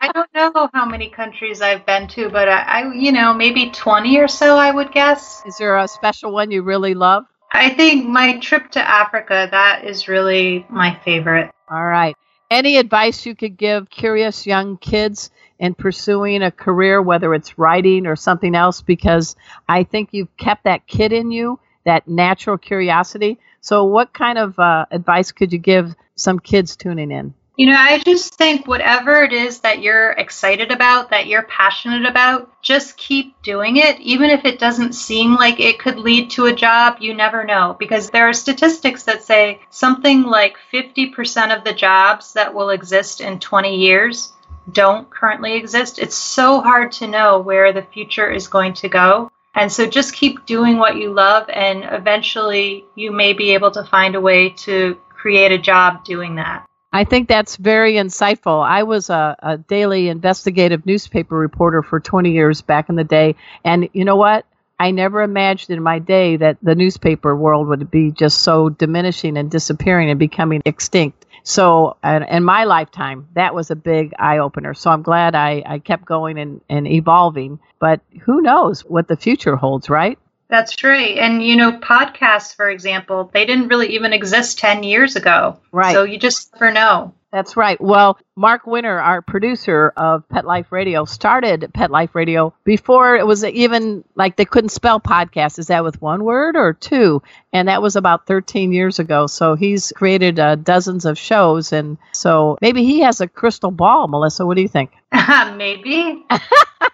I 0.01 0.11
don't 0.13 0.29
know 0.35 0.71
how 0.73 0.87
many 0.87 1.09
countries 1.09 1.61
I've 1.61 1.85
been 1.87 2.09
to, 2.09 2.29
but 2.29 2.49
I, 2.49 2.61
I, 2.61 2.93
you 2.93 3.13
know, 3.13 3.35
maybe 3.35 3.71
20 3.71 4.19
or 4.19 4.29
so, 4.29 4.57
I 4.57 4.71
would 4.71 4.93
guess. 4.93 5.43
Is 5.47 5.57
there 5.59 5.79
a 5.79 5.87
special 5.89 6.33
one 6.33 6.51
you 6.51 6.63
really 6.63 6.95
love? 6.95 7.25
I 7.53 7.71
think 7.71 8.07
my 8.07 8.39
trip 8.39 8.71
to 8.73 8.81
Africa, 8.81 9.49
that 9.51 9.85
is 9.85 10.09
really 10.09 10.67
my 10.71 10.99
favorite. 11.05 11.51
All 11.71 11.85
right. 11.85 12.17
Any 12.53 12.77
advice 12.77 13.25
you 13.25 13.35
could 13.35 13.57
give 13.57 13.89
curious 13.89 14.47
young 14.47 14.77
kids 14.77 15.31
in 15.59 15.73
pursuing 15.73 16.43
a 16.43 16.51
career, 16.51 17.01
whether 17.01 17.33
it's 17.33 17.57
writing 17.59 18.07
or 18.07 18.15
something 18.15 18.55
else? 18.55 18.83
Because 18.83 19.37
I 19.67 19.85
think 19.85 20.11
you've 20.13 20.37
kept 20.37 20.65
that 20.65 20.87
kid 20.87 21.15
in 21.15 21.31
you, 21.31 21.61
that 21.85 22.07
natural 22.07 22.59
curiosity. 22.59 23.39
So, 23.63 23.85
what 23.85 24.13
kind 24.13 24.37
of 24.37 24.59
uh, 24.59 24.85
advice 24.91 25.33
could 25.33 25.51
you 25.51 25.59
give 25.59 25.97
some 26.15 26.39
kids 26.39 26.77
tuning 26.77 27.11
in? 27.11 27.33
You 27.57 27.67
know, 27.67 27.77
I 27.77 27.99
just 27.99 28.35
think 28.37 28.67
whatever 28.67 29.23
it 29.23 29.33
is 29.35 29.61
that 29.61 29.83
you're 29.83 30.13
excited 30.13 30.73
about, 30.73 31.11
that 31.11 31.27
you're 31.27 31.43
passionate 31.43 32.07
about, 32.07 32.51
just 32.63 32.97
keep 32.97 33.41
doing 33.43 33.77
it. 33.77 34.01
Even 34.01 34.31
if 34.31 34.47
it 34.47 34.59
doesn't 34.59 34.95
seem 34.95 35.35
like 35.35 35.61
it 35.61 35.79
could 35.79 35.99
lead 35.99 36.31
to 36.31 36.47
a 36.47 36.55
job, 36.55 36.97
you 37.01 37.13
never 37.13 37.45
know. 37.45 37.77
Because 37.79 38.09
there 38.09 38.27
are 38.27 38.33
statistics 38.33 39.03
that 39.03 39.23
say 39.23 39.61
something 39.69 40.23
like 40.23 40.57
50% 40.73 41.55
of 41.55 41.63
the 41.63 41.75
jobs 41.75 42.33
that 42.33 42.55
will 42.55 42.71
exist 42.71 43.21
in 43.21 43.39
20 43.39 43.77
years 43.77 44.33
don't 44.73 45.11
currently 45.11 45.55
exist. 45.55 45.99
It's 45.99 46.17
so 46.17 46.63
hard 46.63 46.91
to 46.93 47.07
know 47.07 47.39
where 47.41 47.75
the 47.75 47.83
future 47.83 48.31
is 48.31 48.49
going 48.49 48.73
to 48.75 48.89
go. 48.89 49.31
And 49.55 49.71
so 49.71 49.87
just 49.87 50.15
keep 50.15 50.47
doing 50.47 50.79
what 50.79 50.97
you 50.97 51.13
love, 51.13 51.51
and 51.51 51.85
eventually 51.85 52.87
you 52.95 53.13
may 53.13 53.35
be 53.35 53.53
able 53.53 53.71
to 53.73 53.85
find 53.85 54.15
a 54.15 54.21
way 54.21 54.49
to 54.49 54.97
create 55.11 55.53
a 55.53 55.59
job 55.59 56.05
doing 56.05 56.37
that. 56.37 56.67
I 56.93 57.05
think 57.05 57.29
that's 57.29 57.57
very 57.57 57.95
insightful. 57.95 58.63
I 58.63 58.83
was 58.83 59.09
a, 59.09 59.35
a, 59.39 59.57
daily 59.57 60.09
investigative 60.09 60.85
newspaper 60.85 61.37
reporter 61.37 61.83
for 61.83 62.01
20 62.01 62.33
years 62.33 62.61
back 62.61 62.91
in 62.91 62.97
the 62.97 63.05
day. 63.05 63.37
And 63.65 63.89
you 63.95 64.05
know 64.05 64.17
what? 64.17 64.45
I 64.79 64.91
never 64.91 65.23
imagined 65.23 65.77
in 65.77 65.83
my 65.83 66.01
day 66.01 66.37
that 66.37 66.59
the 66.61 66.75
newspaper 66.75 67.35
world 67.35 67.69
would 67.69 67.91
be 67.91 68.11
just 68.11 68.41
so 68.43 68.69
diminishing 68.69 69.39
and 69.39 69.51
disappearing 69.51 70.11
and 70.11 70.19
becoming 70.19 70.61
extinct. 70.65 71.25
So, 71.45 71.97
in 72.05 72.45
my 72.45 72.65
lifetime, 72.65 73.29
that 73.35 73.55
was 73.55 73.71
a 73.71 73.77
big 73.77 74.13
eye 74.19 74.39
opener. 74.39 74.75
So, 74.75 74.91
I'm 74.91 75.03
glad 75.03 75.35
I, 75.35 75.63
I 75.65 75.79
kept 75.79 76.05
going 76.05 76.39
and, 76.39 76.61
and 76.69 76.87
evolving. 76.87 77.59
But 77.79 78.01
who 78.23 78.43
knows 78.43 78.85
what 78.85 79.09
the 79.09 79.17
future 79.17 79.57
holds, 79.57 79.89
right? 79.89 80.19
That's 80.53 80.85
right. 80.85 81.17
And, 81.17 81.43
you 81.43 81.57
know, 81.57 81.73
podcasts, 81.79 82.55
for 82.55 82.69
example, 82.69 83.31
they 83.33 83.47
didn't 83.47 83.69
really 83.69 83.95
even 83.95 84.13
exist 84.13 84.59
10 84.59 84.83
years 84.83 85.17
ago. 85.17 85.59
Right. 85.73 85.95
So 85.95 86.05
you 86.05 86.19
just 86.19 86.53
never 86.53 86.71
know. 86.71 87.15
That's 87.33 87.57
right. 87.57 87.81
Well, 87.81 88.19
Mark 88.37 88.67
Winter, 88.67 89.01
our 89.01 89.23
producer 89.23 89.95
of 89.97 90.29
Pet 90.29 90.45
Life 90.45 90.71
Radio, 90.71 91.07
started 91.07 91.71
Pet 91.73 91.91
Life 91.91 92.15
Radio 92.15 92.53
before 92.65 93.17
it 93.17 93.27
was 93.27 93.43
even 93.43 94.05
like 94.15 94.37
they 94.37 94.45
couldn't 94.45 94.69
spell 94.69 95.01
podcast. 95.01 95.59
Is 95.59 95.69
that 95.69 95.85
with 95.85 96.03
one 96.03 96.23
word 96.23 96.55
or 96.55 96.75
two? 96.75 97.23
And 97.55 97.69
that 97.69 97.81
was 97.81 97.97
about 97.97 98.27
13 98.27 98.73
years 98.73 98.99
ago. 98.99 99.27
So 99.29 99.55
he's 99.55 99.91
created 99.97 100.39
uh, 100.39 100.57
dozens 100.57 101.07
of 101.07 101.17
shows. 101.17 101.73
And 101.73 101.97
so 102.13 102.59
maybe 102.61 102.85
he 102.85 103.01
has 103.01 103.23
a 103.23 103.27
crystal 103.27 103.71
ball, 103.71 104.07
Melissa. 104.07 104.45
What 104.45 104.57
do 104.57 104.63
you 104.63 104.69
think? 104.69 104.93
maybe. 105.57 106.27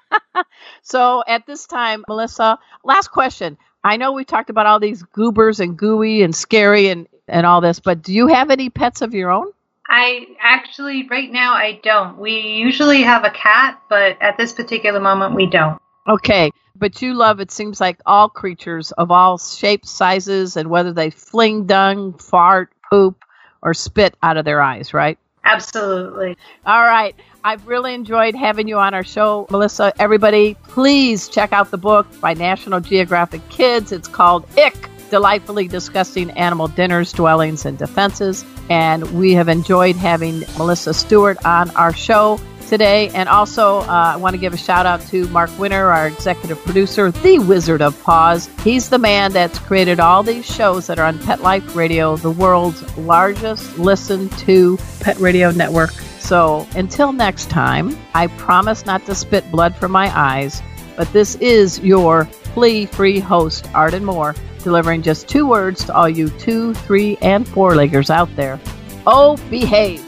so 0.89 1.23
at 1.27 1.47
this 1.47 1.67
time, 1.67 2.05
Melissa, 2.09 2.59
last 2.83 3.09
question. 3.09 3.59
I 3.85 3.97
know 3.97 4.13
we 4.13 4.25
talked 4.25 4.51
about 4.51 4.67
all 4.67 4.81
these 4.81 5.03
goobers 5.03 5.61
and 5.61 5.77
gooey 5.77 6.23
and 6.23 6.35
scary 6.35 6.89
and, 6.89 7.07
and 7.29 7.45
all 7.45 7.61
this, 7.61 7.79
but 7.79 8.03
do 8.03 8.13
you 8.13 8.29
have 8.29 8.51
any 8.51 8.71
pets 8.71 9.03
of 9.03 9.15
your 9.15 9.31
own? 9.31 9.53
I 9.87 10.27
actually, 10.41 11.07
right 11.09 11.31
now, 11.31 11.55
I 11.55 11.81
don't. 11.83 12.19
We 12.19 12.41
usually 12.41 13.03
have 13.03 13.25
a 13.25 13.31
cat, 13.31 13.81
but 13.89 14.17
at 14.21 14.37
this 14.37 14.53
particular 14.53 15.01
moment, 15.01 15.35
we 15.35 15.47
don't. 15.47 15.81
Okay, 16.09 16.51
but 16.75 17.03
you 17.03 17.15
love, 17.15 17.41
it 17.41 17.51
seems 17.51 17.81
like, 17.81 18.01
all 18.07 18.29
creatures 18.29 18.93
of 18.93 19.11
all 19.11 19.39
shapes, 19.39 19.91
sizes, 19.91 20.57
and 20.57 20.71
whether 20.71 20.93
they 20.93 21.11
fling 21.11 21.67
dung, 21.67 22.15
fart, 22.15 22.73
poop, 22.91 23.25
or 23.63 23.75
spit 23.75 24.17
out 24.23 24.37
of 24.37 24.45
their 24.45 24.63
eyes, 24.63 24.95
right? 24.95 25.19
Absolutely. 25.45 26.37
All 26.67 26.83
right. 26.83 27.15
I've 27.45 27.67
really 27.67 27.95
enjoyed 27.95 28.35
having 28.35 28.69
you 28.69 28.79
on 28.79 28.95
our 28.95 29.05
show, 29.05 29.47
Melissa. 29.51 29.93
Everybody, 29.99 30.55
please 30.65 31.29
check 31.29 31.53
out 31.53 31.71
the 31.71 31.79
book 31.79 32.07
by 32.21 32.35
National 32.35 32.81
Geographic 32.81 33.49
Kids. 33.49 33.93
It's 33.93 34.09
called 34.09 34.47
Ick 34.59 34.91
Delightfully 35.11 35.69
Disgusting 35.69 36.31
Animal 36.33 36.69
Dinners, 36.69 37.13
Dwellings, 37.13 37.65
and 37.65 37.79
Defenses. 37.79 38.45
And 38.69 39.19
we 39.19 39.33
have 39.33 39.49
enjoyed 39.49 39.97
having 39.97 40.41
Melissa 40.59 40.93
Stewart 40.93 41.43
on 41.47 41.71
our 41.71 41.95
show. 41.95 42.39
Today. 42.69 43.09
And 43.11 43.29
also, 43.29 43.79
uh, 43.79 44.13
I 44.15 44.17
want 44.17 44.35
to 44.35 44.39
give 44.39 44.53
a 44.53 44.57
shout 44.57 44.87
out 44.87 45.01
to 45.09 45.27
Mark 45.29 45.57
Winter, 45.59 45.87
our 45.91 46.07
executive 46.07 46.63
producer, 46.65 47.11
the 47.11 47.39
Wizard 47.39 47.83
of 47.83 48.01
Paws. 48.03 48.49
He's 48.63 48.89
the 48.89 48.99
man 48.99 49.33
that's 49.33 49.59
created 49.59 50.01
all 50.01 50.23
these 50.23 50.45
shows 50.45 50.87
that 50.87 50.99
are 50.99 51.07
on 51.07 51.19
Pet 51.21 51.41
Life 51.41 51.75
Radio, 51.75 52.17
the 52.17 52.31
world's 52.31 52.97
largest 52.99 53.79
listened 53.79 54.31
to 54.39 54.79
pet 55.01 55.19
radio 55.19 55.51
network. 55.51 55.91
So 56.19 56.67
until 56.75 57.13
next 57.13 57.49
time, 57.49 57.97
I 58.15 58.27
promise 58.27 58.85
not 58.85 59.07
to 59.07 59.15
spit 59.15 59.51
blood 59.51 59.75
from 59.77 59.93
my 59.93 60.13
eyes, 60.17 60.63
but 60.97 61.11
this 61.13 61.37
is 61.37 61.81
your 61.81 62.27
flea 62.55 62.87
free 62.87 63.19
host, 63.19 63.69
Arden 63.75 64.05
Moore, 64.05 64.35
delivering 64.63 65.03
just 65.03 65.29
two 65.29 65.47
words 65.47 65.85
to 65.85 65.95
all 65.95 66.09
you 66.09 66.29
two, 66.31 66.75
three, 66.75 67.17
and 67.23 67.49
four 67.49 67.73
leggers 67.73 68.11
out 68.11 68.35
there. 68.37 68.61
Oh, 69.07 69.37
behave. 69.49 70.08